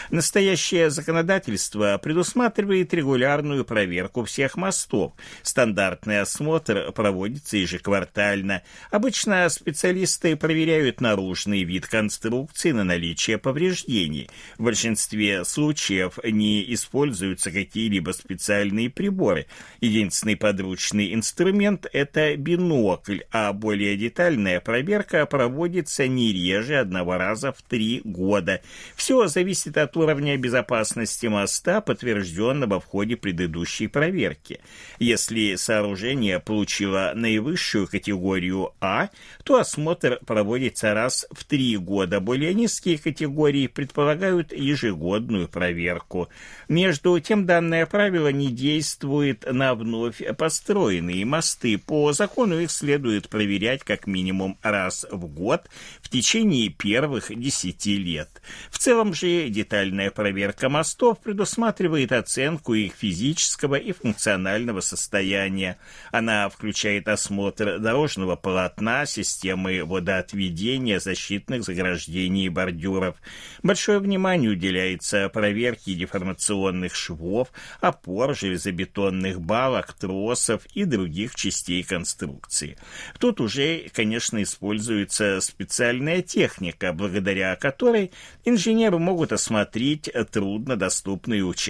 Настоящее 0.10 0.90
законодательство 0.90 1.99
предусматривает 2.00 2.94
регулярную 2.94 3.66
проверку 3.66 4.24
всех 4.24 4.58
мостов. 4.58 5.14
Стандартный 5.44 6.22
осмотр 6.22 6.92
проводится 6.92 7.58
ежеквартально. 7.58 8.64
Обычно 8.92 9.48
специалисты 9.50 10.36
проверяют 10.36 11.02
наружный 11.02 11.64
вид 11.64 11.88
конструкции 11.88 12.72
на 12.72 12.84
наличие 12.84 13.38
повреждений. 13.38 14.30
В 14.58 14.64
большинстве 14.64 15.46
случаев 15.46 16.18
не 16.24 16.74
используются 16.74 17.52
какие-либо 17.52 18.12
специальные 18.12 18.90
приборы. 18.90 19.46
Единственный 19.82 20.36
подручный 20.36 21.14
инструмент– 21.14 21.86
это 21.94 22.36
бинокль, 22.36 23.20
а 23.32 23.54
более 23.54 23.98
детальная 23.98 24.60
проверка 24.60 25.26
проводится 25.26 26.08
не 26.08 26.34
реже 26.34 26.78
одного 26.78 27.18
раза 27.18 27.52
в 27.52 27.62
три 27.62 28.02
года. 28.04 28.62
Все 28.96 29.28
зависит 29.28 29.78
от 29.78 29.96
уровня 29.98 30.38
безопасности 30.38 31.28
моста, 31.28 31.82
подтвержденного 31.90 32.80
в 32.80 32.86
ходе 32.86 33.16
предыдущей 33.16 33.88
проверки. 33.88 34.60
Если 35.00 35.56
сооружение 35.56 36.40
получило 36.40 37.14
наивысшую 37.16 37.88
категорию 37.88 38.74
А, 38.80 39.10
то 39.44 39.56
осмотр 39.56 40.20
проводится 40.24 40.94
раз 40.94 41.26
в 41.32 41.44
три 41.46 41.78
года. 41.78 42.20
Более 42.20 42.54
низкие 42.54 43.00
категории 43.00 43.66
предполагают 43.66 44.54
ежегодную 44.54 45.48
проверку. 45.48 46.30
Между 46.68 47.20
тем, 47.20 47.48
данное 47.48 47.88
правило 47.88 48.32
не 48.32 48.52
действует 48.52 49.52
на 49.52 49.74
вновь 49.74 50.22
построенные 50.38 51.26
мосты. 51.26 51.80
По 51.80 52.14
закону 52.14 52.60
их 52.60 52.70
следует 52.70 53.30
проверять 53.30 53.84
как 53.84 54.06
минимум 54.06 54.60
раз 54.62 55.08
в 55.10 55.26
год 55.26 55.64
в 56.04 56.10
течение 56.10 56.70
первых 56.70 57.36
десяти 57.36 57.98
лет. 57.98 58.30
В 58.70 58.78
целом 58.78 59.16
же 59.16 59.50
детальная 59.50 60.12
проверка 60.12 60.70
мостов 60.70 61.20
предусматривает 61.20 61.79
оценку 62.12 62.74
их 62.74 62.94
физического 62.94 63.76
и 63.76 63.94
функционального 63.94 64.82
состояния. 64.82 65.78
Она 66.12 66.50
включает 66.50 67.08
осмотр 67.08 67.80
дорожного 67.80 68.36
полотна, 68.36 69.06
системы 69.06 69.86
водоотведения, 69.86 71.00
защитных 71.00 71.64
заграждений 71.64 72.46
и 72.46 72.50
бордюров. 72.50 73.16
Большое 73.64 74.00
внимание 74.00 74.52
уделяется 74.52 75.30
проверке 75.30 75.94
деформационных 75.94 76.94
швов, 76.96 77.50
опор, 77.80 78.36
железобетонных 78.36 79.40
балок, 79.40 79.94
тросов 79.94 80.66
и 80.74 80.84
других 80.84 81.36
частей 81.36 81.84
конструкции. 81.84 82.78
Тут 83.20 83.40
уже, 83.40 83.90
конечно, 83.94 84.42
используется 84.44 85.40
специальная 85.42 86.22
техника, 86.22 86.92
благодаря 86.94 87.56
которой 87.56 88.12
инженеры 88.44 88.98
могут 89.00 89.32
осмотреть 89.32 90.10
труднодоступные 90.32 91.44
участки. 91.44 91.69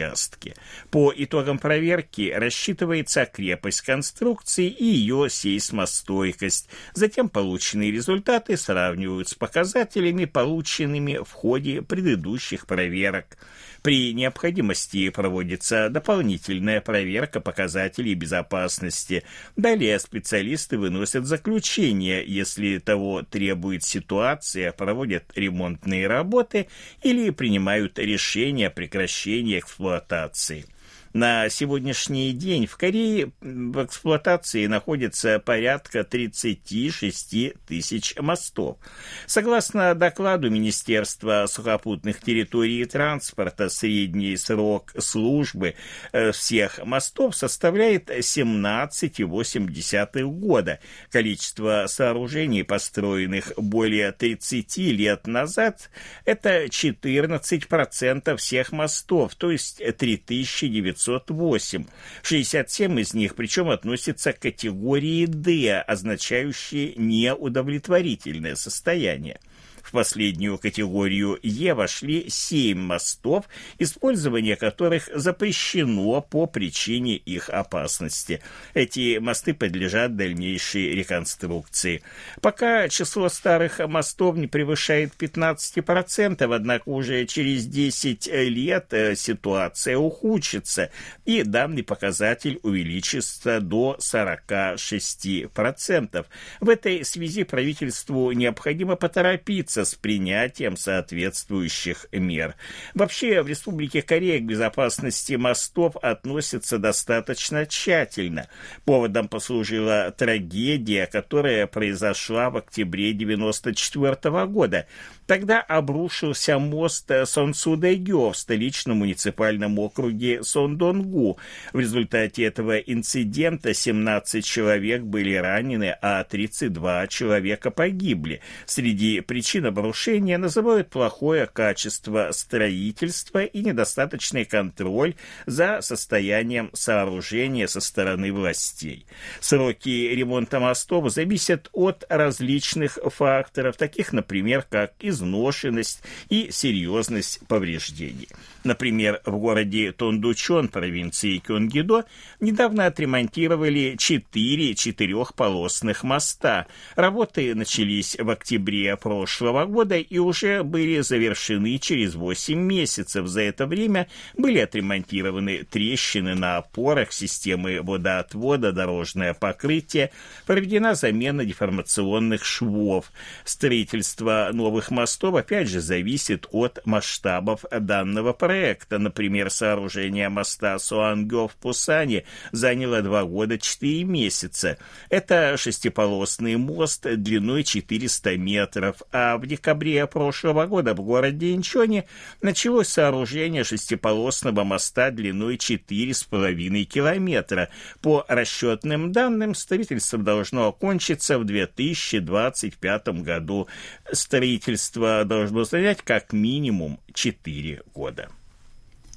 По 0.91 1.13
итогам 1.15 1.59
проверки 1.59 2.31
рассчитывается 2.35 3.25
крепость 3.25 3.81
конструкции 3.81 4.67
и 4.67 4.85
ее 4.85 5.27
сейсмостойкость. 5.29 6.69
Затем 6.93 7.29
полученные 7.29 7.91
результаты 7.91 8.57
сравнивают 8.57 9.29
с 9.29 9.35
показателями, 9.35 10.25
полученными 10.25 11.19
в 11.23 11.31
ходе 11.31 11.81
предыдущих 11.81 12.67
проверок. 12.67 13.37
При 13.81 14.13
необходимости 14.13 15.09
проводится 15.09 15.89
дополнительная 15.89 16.81
проверка 16.81 17.39
показателей 17.39 18.13
безопасности. 18.13 19.23
Далее 19.55 19.97
специалисты 19.99 20.77
выносят 20.77 21.25
заключение, 21.25 22.23
если 22.25 22.79
того 22.79 23.23
требует 23.23 23.83
ситуация, 23.83 24.73
проводят 24.73 25.31
ремонтные 25.35 26.07
работы 26.07 26.67
или 27.03 27.29
принимают 27.29 27.97
решение 27.99 28.67
о 28.67 28.71
прекращении 28.71 29.59
эксплуатации. 29.59 29.88
Let 29.89 30.09
that 30.09 30.35
scene. 30.35 30.65
На 31.13 31.49
сегодняшний 31.49 32.33
день 32.33 32.67
в 32.67 32.77
Корее 32.77 33.31
в 33.41 33.83
эксплуатации 33.83 34.67
находится 34.67 35.39
порядка 35.39 36.03
36 36.03 37.55
тысяч 37.67 38.15
мостов. 38.19 38.77
Согласно 39.25 39.95
докладу 39.95 40.51
Министерства 40.51 41.47
сухопутных 41.47 42.21
территорий 42.21 42.81
и 42.81 42.85
транспорта, 42.85 43.69
средний 43.69 44.37
срок 44.37 44.93
службы 44.99 45.73
э, 46.11 46.31
всех 46.31 46.77
мостов 46.85 47.35
составляет 47.35 48.11
17,8 48.11 50.21
года. 50.21 50.79
Количество 51.09 51.85
сооружений, 51.87 52.63
построенных 52.63 53.53
более 53.57 54.11
30 54.11 54.77
лет 54.77 55.25
назад, 55.25 55.89
это 56.25 56.65
14% 56.65 58.37
всех 58.37 58.71
мостов, 58.71 59.33
то 59.33 59.49
есть 59.49 59.81
3900 59.97 60.98
508. 60.99 61.85
67 62.23 62.99
из 62.99 63.13
них, 63.13 63.35
причем, 63.35 63.69
относятся 63.69 64.33
к 64.33 64.39
категории 64.39 65.25
D, 65.25 65.79
означающей 65.79 66.93
неудовлетворительное 66.95 68.55
состояние. 68.55 69.39
В 69.89 69.91
последнюю 69.91 70.57
категорию 70.59 71.39
Е 71.41 71.73
вошли 71.73 72.29
семь 72.29 72.77
мостов, 72.77 73.45
использование 73.79 74.55
которых 74.55 75.09
запрещено 75.15 76.21
по 76.21 76.45
причине 76.45 77.15
их 77.15 77.49
опасности. 77.49 78.39
Эти 78.75 79.17
мосты 79.17 79.55
подлежат 79.55 80.15
дальнейшей 80.15 80.93
реконструкции. 80.93 82.03
Пока 82.39 82.87
число 82.87 83.29
старых 83.29 83.79
мостов 83.79 84.35
не 84.35 84.45
превышает 84.45 85.13
15%, 85.17 86.53
однако 86.53 86.87
уже 86.87 87.25
через 87.25 87.65
10 87.65 88.27
лет 88.27 88.93
э, 88.93 89.15
ситуация 89.15 89.97
ухудшится, 89.97 90.91
и 91.25 91.41
данный 91.41 91.81
показатель 91.81 92.59
увеличится 92.61 93.59
до 93.59 93.97
46%. 93.99 96.25
В 96.59 96.69
этой 96.69 97.03
связи 97.03 97.43
правительству 97.43 98.31
необходимо 98.33 98.95
поторопиться 98.95 99.78
торопиться 99.79 99.85
с 99.85 99.95
принятием 99.95 100.77
соответствующих 100.77 102.07
мер. 102.11 102.55
Вообще, 102.93 103.41
в 103.41 103.47
Республике 103.47 104.01
Корея 104.01 104.39
к 104.39 104.43
безопасности 104.43 105.33
мостов 105.33 105.95
относятся 106.01 106.77
достаточно 106.77 107.65
тщательно. 107.65 108.47
Поводом 108.85 109.27
послужила 109.27 110.13
трагедия, 110.17 111.07
которая 111.07 111.67
произошла 111.67 112.49
в 112.49 112.57
октябре 112.57 113.11
1994 113.11 114.45
года. 114.47 114.87
Тогда 115.29 115.61
обрушился 115.61 116.57
мост 116.57 117.07
Сонсудэгё 117.07 118.31
в 118.31 118.35
столичном 118.35 118.97
муниципальном 118.97 119.77
округе 119.77 120.43
Сондонгу. 120.43 121.37
В 121.71 121.79
результате 121.79 122.45
этого 122.45 122.79
инцидента 122.79 123.75
17 123.75 124.43
человек 124.43 125.03
были 125.03 125.35
ранены, 125.35 125.95
а 126.01 126.23
32 126.23 127.05
человека 127.09 127.69
погибли. 127.69 128.41
Среди 128.65 129.21
причин 129.21 129.67
обрушения 129.67 130.39
называют 130.39 130.89
плохое 130.89 131.45
качество 131.45 132.29
строительства 132.31 133.43
и 133.43 133.61
недостаточный 133.61 134.45
контроль 134.45 135.13
за 135.45 135.81
состоянием 135.81 136.71
сооружения 136.73 137.67
со 137.67 137.81
стороны 137.81 138.33
властей. 138.33 139.05
Сроки 139.41 140.09
ремонта 140.09 140.59
мостов 140.59 141.11
зависят 141.11 141.69
от 141.71 142.03
различных 142.09 142.97
факторов, 143.13 143.77
таких, 143.77 144.11
например, 144.11 144.65
как 144.67 144.93
из 144.99 145.18
изношенность 145.19 146.01
и 146.29 146.49
серьезность 146.51 147.41
повреждений. 147.47 148.29
Например, 148.63 149.21
в 149.25 149.37
городе 149.37 149.91
Тондучон 149.91 150.67
провинции 150.67 151.37
Кёнгидо 151.39 152.05
недавно 152.39 152.87
отремонтировали 152.87 153.95
четыре 153.97 154.75
четырехполосных 154.75 156.03
моста. 156.03 156.67
Работы 156.95 157.55
начались 157.55 158.17
в 158.19 158.29
октябре 158.29 158.95
прошлого 158.97 159.65
года 159.65 159.95
и 159.97 160.17
уже 160.17 160.63
были 160.63 160.99
завершены 161.01 161.77
через 161.77 162.15
8 162.15 162.59
месяцев. 162.59 163.27
За 163.27 163.41
это 163.41 163.65
время 163.65 164.07
были 164.37 164.59
отремонтированы 164.59 165.63
трещины 165.63 166.35
на 166.35 166.57
опорах 166.57 167.13
системы 167.13 167.81
водоотвода, 167.81 168.73
дорожное 168.73 169.33
покрытие, 169.33 170.11
проведена 170.45 170.95
замена 170.95 171.45
деформационных 171.45 172.43
швов. 172.43 173.11
Строительство 173.45 174.49
новых 174.51 174.91
мостов 174.91 175.08
опять 175.37 175.67
же 175.67 175.81
зависит 175.81 176.47
от 176.51 176.85
масштабов 176.85 177.65
данного 177.71 178.33
проекта, 178.33 178.99
например, 178.99 179.49
сооружение 179.49 180.29
моста 180.29 180.77
Суангё 180.77 181.47
в 181.47 181.55
Пусане, 181.55 182.23
заняло 182.51 183.01
два 183.01 183.23
года 183.23 183.57
четыре 183.57 184.03
месяца. 184.03 184.77
Это 185.09 185.55
шестиполосный 185.57 186.57
мост 186.57 187.05
длиной 187.05 187.63
400 187.63 188.37
метров, 188.37 189.01
а 189.11 189.37
в 189.37 189.45
декабре 189.47 190.05
прошлого 190.07 190.65
года 190.65 190.93
в 190.93 191.01
городе 191.01 191.53
Инчоне 191.53 192.05
началось 192.41 192.89
сооружение 192.89 193.63
шестиполосного 193.63 194.63
моста 194.63 195.11
длиной 195.11 195.55
4,5 195.55 196.83
километра. 196.83 197.69
По 198.01 198.25
расчетным 198.27 199.11
данным, 199.11 199.55
строительство 199.55 200.19
должно 200.19 200.67
окончиться 200.67 201.39
в 201.39 201.45
2025 201.45 203.07
году. 203.23 203.67
Строительство 204.11 204.98
должно 205.25 205.63
занять 205.63 206.01
как 206.01 206.33
минимум 206.33 206.99
4 207.13 207.83
года. 207.93 208.29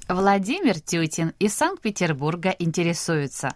Владимир 0.07 0.79
Тютин 0.79 1.33
из 1.39 1.53
Санкт-Петербурга 1.53 2.53
интересуется, 2.59 3.55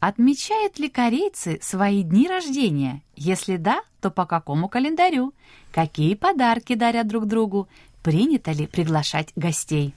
отмечают 0.00 0.78
ли 0.78 0.88
корейцы 0.88 1.58
свои 1.62 2.02
дни 2.02 2.28
рождения? 2.28 3.02
Если 3.16 3.56
да, 3.56 3.82
то 4.00 4.10
по 4.10 4.26
какому 4.26 4.68
календарю? 4.68 5.32
Какие 5.72 6.14
подарки 6.14 6.74
дарят 6.74 7.06
друг 7.06 7.26
другу? 7.26 7.68
Принято 8.02 8.52
ли 8.52 8.66
приглашать 8.66 9.32
гостей? 9.34 9.94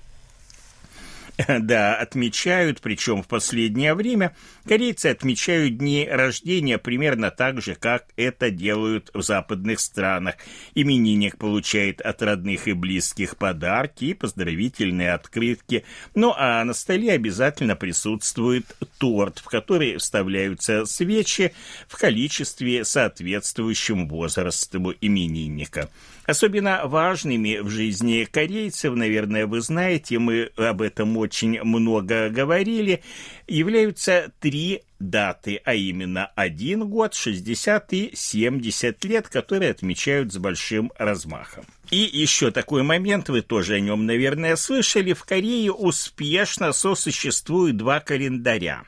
Да, 1.61 1.95
отмечают, 1.95 2.81
причем 2.81 3.23
в 3.23 3.27
последнее 3.27 3.93
время 3.93 4.35
корейцы 4.67 5.07
отмечают 5.07 5.77
дни 5.77 6.07
рождения 6.09 6.77
примерно 6.77 7.31
так 7.31 7.61
же, 7.61 7.75
как 7.75 8.05
это 8.15 8.49
делают 8.51 9.09
в 9.13 9.21
западных 9.21 9.79
странах. 9.79 10.35
Именинник 10.75 11.37
получает 11.37 12.01
от 12.01 12.21
родных 12.21 12.67
и 12.67 12.73
близких 12.73 13.37
подарки 13.37 14.05
и 14.05 14.13
поздравительные 14.13 15.13
открытки. 15.13 15.85
Ну 16.15 16.33
а 16.37 16.63
на 16.63 16.73
столе 16.73 17.13
обязательно 17.13 17.75
присутствует 17.75 18.65
торт, 18.97 19.39
в 19.39 19.45
который 19.45 19.97
вставляются 19.97 20.85
свечи 20.85 21.53
в 21.87 21.97
количестве 21.97 22.83
соответствующем 22.85 24.07
возрасту 24.07 24.93
именинника. 25.01 25.89
Особенно 26.25 26.81
важными 26.85 27.59
в 27.59 27.69
жизни 27.69 28.27
корейцев, 28.31 28.95
наверное, 28.95 29.47
вы 29.47 29.61
знаете, 29.61 30.19
мы 30.19 30.51
об 30.55 30.81
этом 30.81 31.17
очень 31.17 31.30
много 31.41 32.29
говорили, 32.29 33.03
являются 33.47 34.31
три 34.39 34.83
даты, 34.99 35.61
а 35.65 35.73
именно 35.73 36.31
один 36.35 36.87
год, 36.87 37.13
60 37.13 37.93
и 37.93 38.11
70 38.13 39.03
лет, 39.05 39.27
которые 39.27 39.71
отмечают 39.71 40.31
с 40.31 40.37
большим 40.37 40.91
размахом. 40.97 41.65
И 41.89 41.97
еще 41.97 42.51
такой 42.51 42.83
момент, 42.83 43.29
вы 43.29 43.41
тоже 43.41 43.75
о 43.75 43.79
нем, 43.79 44.05
наверное, 44.05 44.55
слышали, 44.55 45.13
в 45.13 45.23
Корее 45.23 45.71
успешно 45.71 46.71
сосуществуют 46.71 47.77
два 47.77 47.99
календаря 47.99 48.83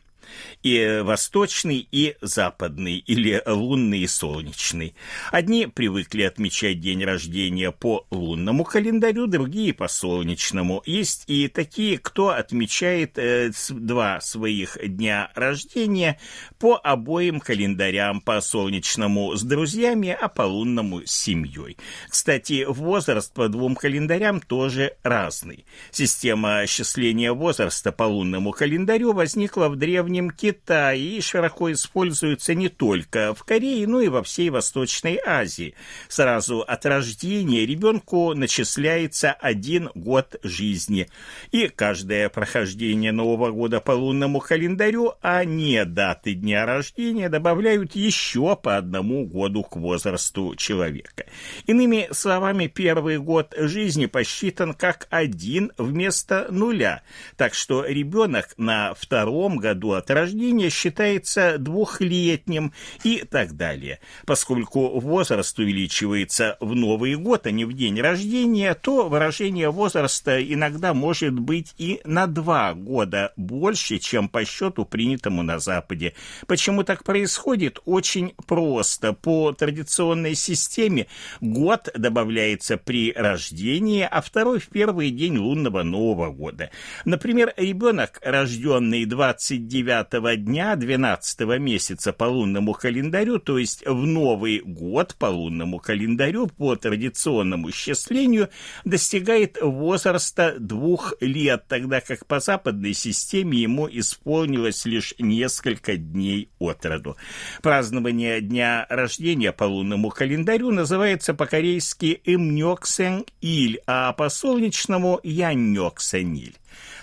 и 0.64 1.02
восточный, 1.04 1.88
и 1.92 2.16
западный, 2.22 2.98
или 2.98 3.44
лунный 3.46 4.00
и 4.00 4.08
солнечный. 4.08 4.96
Одни 5.32 5.68
привыкли 5.68 6.24
отмечать 6.24 6.80
день 6.80 7.04
рождения 7.04 7.72
по 7.72 8.08
лунному 8.10 8.64
календарю, 8.64 9.28
другие 9.28 9.74
по 9.74 9.90
солнечному. 9.90 10.82
Есть 10.86 11.26
и 11.28 11.50
такие, 11.50 11.98
кто 11.98 12.30
отмечает 12.30 13.18
э, 13.18 13.52
два 13.70 14.22
своих 14.22 14.78
дня 14.82 15.32
рождения 15.36 16.18
по 16.60 16.80
обоим 16.82 17.42
календарям, 17.42 18.22
по 18.22 18.40
солнечному 18.40 19.36
с 19.36 19.44
друзьями, 19.44 20.18
а 20.20 20.30
по 20.30 20.44
лунному 20.44 21.02
с 21.06 21.12
семьей. 21.12 21.78
Кстати, 22.08 22.66
возраст 22.66 23.34
по 23.34 23.50
двум 23.50 23.76
календарям 23.76 24.40
тоже 24.40 24.96
разный. 25.04 25.66
Система 25.92 26.60
осчисления 26.60 27.34
возраста 27.34 27.92
по 27.92 28.04
лунному 28.04 28.52
календарю 28.52 29.12
возникла 29.12 29.68
в 29.68 29.76
Древнем 29.76 30.32
Китае 30.32 30.53
Китае 30.54 31.18
и 31.18 31.22
широко 31.22 31.72
используется 31.72 32.54
не 32.54 32.70
только 32.70 33.34
в 33.34 33.44
Корее, 33.44 33.88
но 33.88 34.02
и 34.02 34.08
во 34.08 34.22
всей 34.22 34.52
Восточной 34.52 35.20
Азии. 35.26 35.74
Сразу 36.08 36.62
от 36.62 36.86
рождения 36.86 37.66
ребенку 37.66 38.36
начисляется 38.36 39.32
один 39.32 39.90
год 39.96 40.36
жизни, 40.44 41.10
и 41.52 41.68
каждое 41.70 42.30
прохождение 42.30 43.12
Нового 43.12 43.52
года 43.52 43.80
по 43.80 43.92
лунному 43.92 44.40
календарю, 44.40 45.14
а 45.22 45.44
не 45.44 45.84
даты 45.86 46.34
дня 46.36 46.66
рождения, 46.68 47.30
добавляют 47.30 47.96
еще 47.96 48.56
по 48.56 48.78
одному 48.78 49.26
году 49.26 49.64
к 49.64 49.76
возрасту 49.76 50.56
человека. 50.56 51.26
Иными 51.66 52.10
словами, 52.12 52.68
первый 52.68 53.18
год 53.18 53.56
жизни 53.58 54.06
посчитан 54.06 54.76
как 54.76 55.08
один 55.10 55.72
вместо 55.78 56.48
нуля, 56.52 57.02
так 57.38 57.56
что 57.56 57.86
ребенок 57.86 58.54
на 58.58 58.94
втором 58.94 59.58
году 59.58 59.94
от 59.94 60.12
рождения 60.12 60.43
рождения 60.44 60.70
считается 60.70 61.58
двухлетним 61.58 62.74
и 63.04 63.24
так 63.30 63.54
далее. 63.54 64.00
Поскольку 64.26 65.00
возраст 65.00 65.58
увеличивается 65.58 66.58
в 66.60 66.76
Новый 66.76 67.16
год, 67.16 67.48
а 67.48 67.52
не 67.52 67.64
в 67.64 67.72
день 67.72 68.02
рождения, 68.02 68.74
то 68.74 69.08
выражение 69.08 69.70
возраста 69.70 70.44
иногда 70.44 70.94
может 70.94 71.40
быть 71.40 71.74
и 71.78 72.02
на 72.04 72.28
два 72.28 72.74
года 72.74 73.32
больше, 73.38 74.00
чем 74.00 74.28
по 74.28 74.44
счету 74.44 74.84
принятому 74.84 75.44
на 75.44 75.60
Западе. 75.60 76.14
Почему 76.46 76.84
так 76.84 77.06
происходит? 77.06 77.80
Очень 77.86 78.34
просто. 78.46 79.14
По 79.14 79.54
традиционной 79.54 80.36
системе 80.36 81.08
год 81.40 81.90
добавляется 81.96 82.76
при 82.78 83.14
рождении, 83.14 84.06
а 84.10 84.22
второй 84.22 84.60
в 84.60 84.68
первый 84.68 85.10
день 85.12 85.38
лунного 85.38 85.84
Нового 85.84 86.32
года. 86.32 86.70
Например, 87.06 87.54
ребенок, 87.56 88.20
рожденный 88.24 89.06
29 89.06 90.33
дня 90.36 90.76
12 90.76 91.60
месяца 91.60 92.14
по 92.14 92.26
лунному 92.26 92.74
календарю, 92.74 93.40
то 93.40 93.58
есть 93.58 93.86
в 93.86 94.06
Новый 94.06 94.60
год 94.60 95.16
по 95.18 95.28
лунному 95.28 95.80
календарю 95.80 96.48
по 96.48 96.76
традиционному 96.76 97.72
счислению 97.72 98.50
достигает 98.86 99.58
возраста 99.62 100.56
двух 100.60 101.14
лет, 101.20 101.66
тогда 101.68 102.02
как 102.02 102.26
по 102.26 102.40
западной 102.40 102.94
системе 102.94 103.60
ему 103.60 103.88
исполнилось 103.90 104.86
лишь 104.86 105.14
несколько 105.20 105.98
дней 105.98 106.50
от 106.60 106.86
роду. 106.86 107.16
Празднование 107.62 108.42
дня 108.42 108.86
рождения 108.90 109.52
по 109.52 109.66
лунному 109.66 110.10
календарю 110.10 110.72
называется 110.72 111.34
по-корейски 111.34 112.22
Имнёксен-Иль, 112.26 113.80
а 113.88 114.14
по 114.14 114.30
солнечному 114.30 115.20
Яннёксен-Иль. 115.24 116.56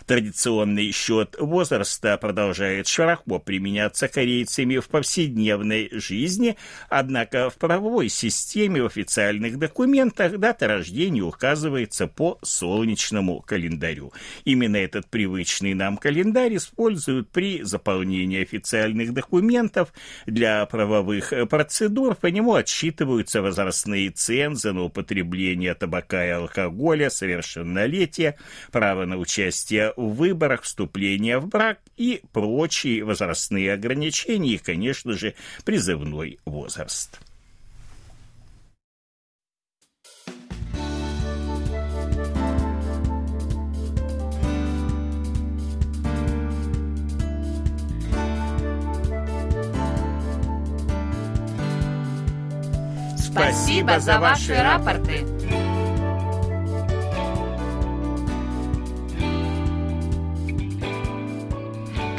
Традиционный 0.06 0.90
счет 0.92 1.37
возраста 1.38 2.16
продолжает 2.18 2.88
широко 2.88 3.38
применяться 3.38 4.09
корейцами 4.09 4.78
в 4.78 4.88
повседневной 4.88 5.88
жизни, 5.92 6.56
однако 6.88 7.50
в 7.50 7.56
правовой 7.56 8.09
системе 8.09 8.83
в 8.83 8.87
официальных 8.87 9.59
документах 9.59 10.38
дата 10.38 10.66
рождения 10.66 11.22
указывается 11.22 12.06
по 12.06 12.38
солнечному 12.42 13.40
календарю. 13.40 14.12
Именно 14.45 14.76
этот 14.76 15.09
привычный 15.09 15.74
нам 15.74 15.97
календарь 15.97 16.57
используют 16.57 17.30
при 17.30 17.62
заполнении 17.62 18.42
официальных 18.42 19.12
документов 19.12 19.92
для 20.26 20.66
правовых 20.66 21.32
процедур. 21.49 22.14
По 22.16 22.26
нему 22.26 22.55
отсчитываются 22.55 23.42
возрастные 23.42 24.11
цензы 24.11 24.72
на 24.72 24.82
употребление 24.82 25.74
табака 25.74 26.26
и 26.26 26.30
алкоголя, 26.30 27.11
совершеннолетие, 27.11 28.36
право 28.72 29.05
на 29.05 29.16
участие 29.16 29.59
в 29.96 30.14
выборах, 30.14 30.62
вступление 30.62 31.38
в 31.38 31.46
брак 31.46 31.78
и 31.96 32.22
прочие 32.32 33.04
возрастные 33.04 33.72
ограничения 33.72 34.54
и, 34.54 34.58
конечно 34.58 35.12
же, 35.12 35.34
призывной 35.64 36.38
возраст. 36.44 37.20
Спасибо 53.18 54.00
за 54.00 54.18
ваши 54.18 54.54
рапорты. 54.54 55.39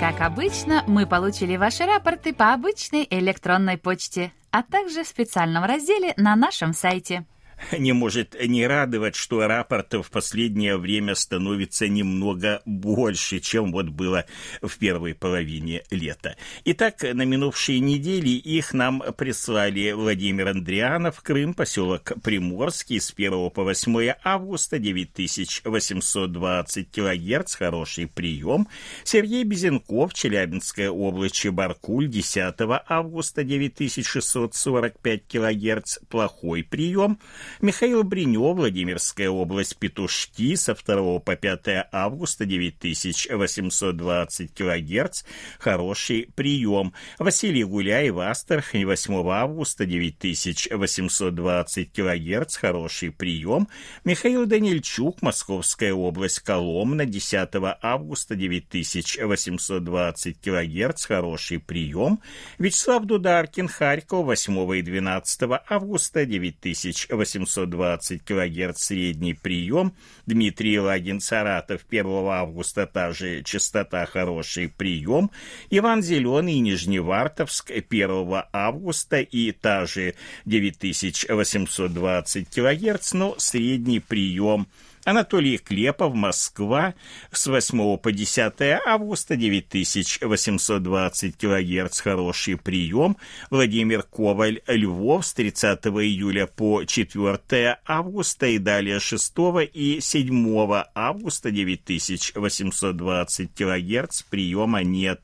Как 0.02 0.20
обычно, 0.22 0.84
мы 0.88 1.06
получили 1.06 1.58
ваши 1.58 1.86
рапорты 1.86 2.34
по 2.34 2.54
обычной 2.54 3.06
электронной 3.08 3.78
почте, 3.78 4.32
а 4.49 4.64
также 4.64 5.04
в 5.04 5.08
специальном 5.08 5.64
разделе 5.64 6.16
на 6.18 6.36
нашем 6.36 6.74
сайте 6.74 7.28
не 7.78 7.93
может 7.93 8.36
не 8.47 8.66
радовать, 8.68 9.16
что 9.16 9.47
рапортов 9.47 10.07
в 10.07 10.12
последнее 10.12 10.78
время 10.78 11.16
становится 11.16 11.88
немного 11.88 12.62
больше, 12.66 13.39
чем 13.39 13.72
вот 13.72 13.88
было 13.89 14.26
в 14.62 14.78
первой 14.78 15.16
половине 15.16 15.84
лета. 15.89 16.36
Итак, 16.66 17.03
на 17.03 17.24
минувшей 17.24 17.80
неделе 17.80 18.34
их 18.34 18.74
нам 18.74 19.01
прислали 19.18 19.91
Владимир 19.91 20.49
Андрианов, 20.49 21.22
Крым, 21.22 21.53
поселок 21.53 22.12
Приморский 22.24 22.99
с 22.99 23.14
1 23.16 23.51
по 23.51 23.64
8 23.64 24.16
августа 24.24 24.80
9820 24.80 26.91
килогерц, 26.91 27.55
хороший 27.55 28.07
прием. 28.07 28.68
Сергей 29.03 29.43
Безенков, 29.43 30.14
Челябинская 30.14 30.89
область, 30.89 31.36
Чебаркуль, 31.36 32.07
10 32.07 32.55
августа 32.88 33.43
9645 33.43 35.28
килогерц, 35.28 35.99
плохой 36.09 36.64
прием. 36.64 37.20
Михаил 37.60 38.04
Бринев, 38.04 38.56
Владимирская 38.56 39.30
область, 39.30 39.78
Петушки, 39.78 40.56
со 40.56 40.74
2 40.74 41.20
по 41.20 41.36
5 41.36 41.88
августа 41.91 42.45
9820 42.45 44.54
килогерц, 44.54 45.24
хороший 45.60 46.30
прием. 46.34 46.93
Василий 47.20 47.64
Гуляев, 47.64 48.18
Астрахань, 48.18 48.86
8 48.86 49.30
августа 49.30 49.86
9820 49.86 51.91
килогерц, 51.91 52.58
хороший 52.58 53.12
прием. 53.12 53.68
Михаил 54.04 54.45
Данильчук, 54.45 55.22
Московская 55.22 55.93
область, 55.93 56.39
Коломна, 56.39 57.06
10 57.06 57.49
августа 57.82 58.36
9820 58.36 60.39
килогерц, 60.39 61.06
хороший 61.06 61.60
прием. 61.60 62.20
Вячеслав 62.58 63.06
Дударкин, 63.06 63.68
Харьков, 63.68 64.26
8 64.26 64.78
и 64.78 64.82
12 64.82 65.41
августа 65.70 66.26
9820 66.26 67.40
720 67.45 68.23
кГц 68.23 68.77
средний 68.77 69.33
прием. 69.33 69.93
Дмитрий 70.25 70.79
Лагин, 70.79 71.19
Саратов, 71.19 71.81
1 71.89 72.05
августа 72.05 72.85
та 72.85 73.11
же 73.11 73.43
частота 73.43 74.05
хороший 74.05 74.69
прием. 74.69 75.31
Иван 75.69 76.01
Зеленый, 76.01 76.59
Нижневартовск, 76.59 77.71
1 77.71 78.43
августа 78.51 79.21
и 79.21 79.51
та 79.51 79.85
же 79.85 80.15
9820 80.45 82.47
кГц, 82.49 83.13
но 83.13 83.35
средний 83.37 83.99
прием 83.99 84.67
Анатолий 85.04 85.58
Клепов, 85.58 86.14
Москва, 86.14 86.93
с 87.32 87.47
8 87.47 87.97
по 87.97 88.12
10 88.12 88.54
августа 88.86 89.36
9820 89.36 91.38
кГц, 91.38 92.02
хороший 92.02 92.58
прием. 92.58 93.18
Владимир 93.49 94.04
Коваль, 94.04 94.62
Львов, 94.68 95.26
с 95.26 95.34
30 95.34 95.88
июля 95.88 96.45
по 96.45 96.84
4 96.84 97.80
августа 97.86 98.45
и 98.45 98.60
далее 98.60 98.99
6 98.99 99.34
и 99.74 99.99
7 99.99 100.84
августа 100.93 101.49
9820 101.49 103.56
кГц, 103.56 104.22
приема 104.30 104.84
нет. 104.84 105.20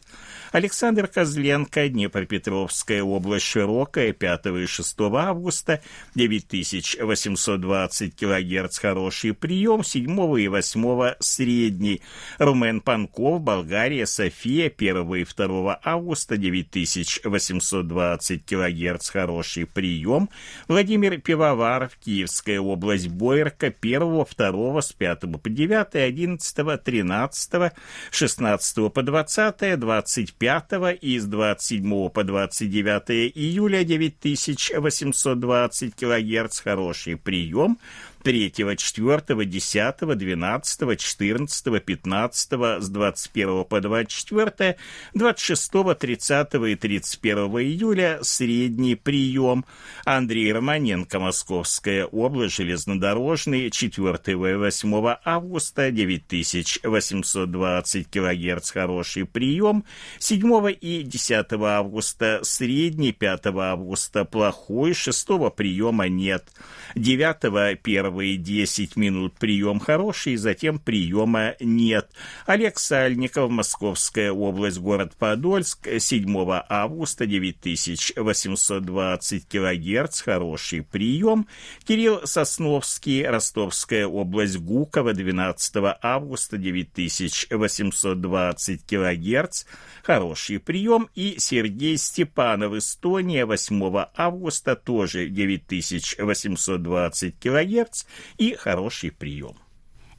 Александр 0.51 1.07
Козленко, 1.07 1.89
Днепропетровская 1.89 3.03
область 3.03 3.45
Широкая, 3.45 4.13
5 4.13 4.45
и 4.45 4.65
6 4.65 4.95
августа, 4.99 5.81
9820 6.15 8.15
кГц 8.15 8.79
хороший 8.79 9.33
прием, 9.33 9.83
7 9.83 10.39
и 10.39 10.47
8 10.47 11.15
средний. 11.19 12.01
Румен 12.37 12.79
Панков, 12.81 13.41
Болгария, 13.41 14.05
София, 14.05 14.71
1 14.75 15.15
и 15.15 15.25
2 15.25 15.79
августа, 15.83 16.37
9820 16.37 18.45
кГц 18.45 19.09
хороший 19.09 19.65
прием. 19.65 20.29
Владимир 20.67 21.19
Пивоваров, 21.19 21.97
Киевская 21.97 22.59
область 22.59 23.09
Бойерка, 23.09 23.67
1, 23.67 24.25
2, 24.37 24.81
с 24.81 24.93
5 24.93 25.19
по 25.41 25.49
9, 25.49 25.95
11, 25.95 26.83
13, 26.83 27.73
16 28.11 28.93
по 28.93 29.03
20, 29.03 29.79
25, 29.79 30.36
25 30.39 30.99
и 31.01 31.19
с 31.19 31.25
27 31.25 32.09
по 32.09 32.23
29 32.23 33.33
июля 33.35 33.83
9820 33.83 35.95
кГц 35.95 36.59
хороший 36.59 37.17
прием, 37.17 37.79
3, 38.27 38.75
4, 38.75 39.45
10, 39.45 40.17
12, 40.17 40.99
14, 40.99 41.79
15, 41.79 42.81
с 42.81 42.89
21 42.89 43.63
по 43.63 43.79
24, 43.79 44.75
26, 45.13 45.71
30 45.97 46.55
и 46.55 46.75
31 46.75 47.37
июля 47.59 48.19
средний 48.23 48.95
прием. 48.95 49.63
Андрей 50.03 50.51
Романенко, 50.51 51.19
Московская 51.19 52.03
область, 52.03 52.57
железнодорожный, 52.57 53.71
4 53.71 54.19
и 54.25 54.35
8 54.35 55.15
августа, 55.23 55.89
9820 55.89 58.09
кГц 58.09 58.71
хороший 58.71 59.25
прием, 59.25 59.85
7 60.19 60.75
и 60.81 61.03
10 61.03 61.53
августа 61.53 62.41
средний, 62.43 63.13
5 63.13 63.45
августа 63.45 64.25
плохой, 64.25 64.93
6 64.93 65.27
приема 65.55 66.09
нет, 66.09 66.51
9 66.97 67.43
1 67.43 67.77
первые 67.77 68.37
10 68.37 68.95
минут 68.95 69.37
прием 69.37 69.79
хороший, 69.79 70.35
затем 70.35 70.79
приема 70.79 71.55
нет. 71.59 72.09
Олег 72.45 72.79
Сальников, 72.79 73.51
Московская 73.51 74.31
область, 74.31 74.79
город 74.79 75.13
Подольск, 75.17 75.87
7 75.99 76.27
августа 76.69 77.25
9820 77.25 79.47
килогерц, 79.47 80.21
хороший 80.21 80.83
прием. 80.83 81.47
Кирилл 81.85 82.25
Сосновский, 82.25 83.27
Ростовская 83.27 84.07
область, 84.07 84.57
Гуково, 84.57 85.13
12 85.13 85.75
августа 86.01 86.57
9820 86.57 88.85
килогерц, 88.85 89.65
хороший 90.07 90.59
прием. 90.59 91.09
И 91.15 91.35
Сергей 91.37 91.97
Степанов, 91.97 92.73
Эстония, 92.73 93.45
8 93.45 94.05
августа, 94.15 94.77
тоже 94.77 95.27
9820 95.27 97.37
килогерц, 97.37 98.05
и 98.37 98.55
хороший 98.55 99.11
прием. 99.11 99.57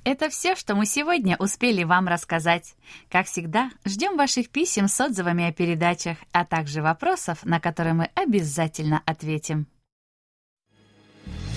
Это 0.05 0.29
все, 0.29 0.55
что 0.57 0.75
мы 0.75 0.85
сегодня 0.87 1.37
успели 1.39 1.85
вам 1.85 2.07
рассказать. 2.07 2.75
Как 3.11 3.27
всегда, 3.27 3.71
ждем 3.85 4.17
ваших 4.17 4.51
писем 4.51 4.89
с 4.89 5.01
отзывами 5.01 5.49
о 5.49 5.53
передачах, 5.53 6.19
а 6.33 6.45
также 6.45 6.83
вопросов, 6.83 7.45
на 7.45 7.59
которые 7.59 7.95
мы 7.95 8.11
обязательно 8.15 9.03
ответим. 9.07 9.67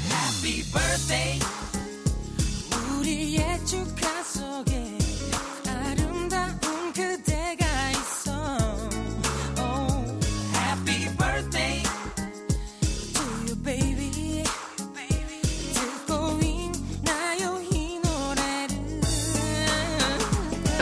Happy 0.09 0.63
birthday. 0.73 1.41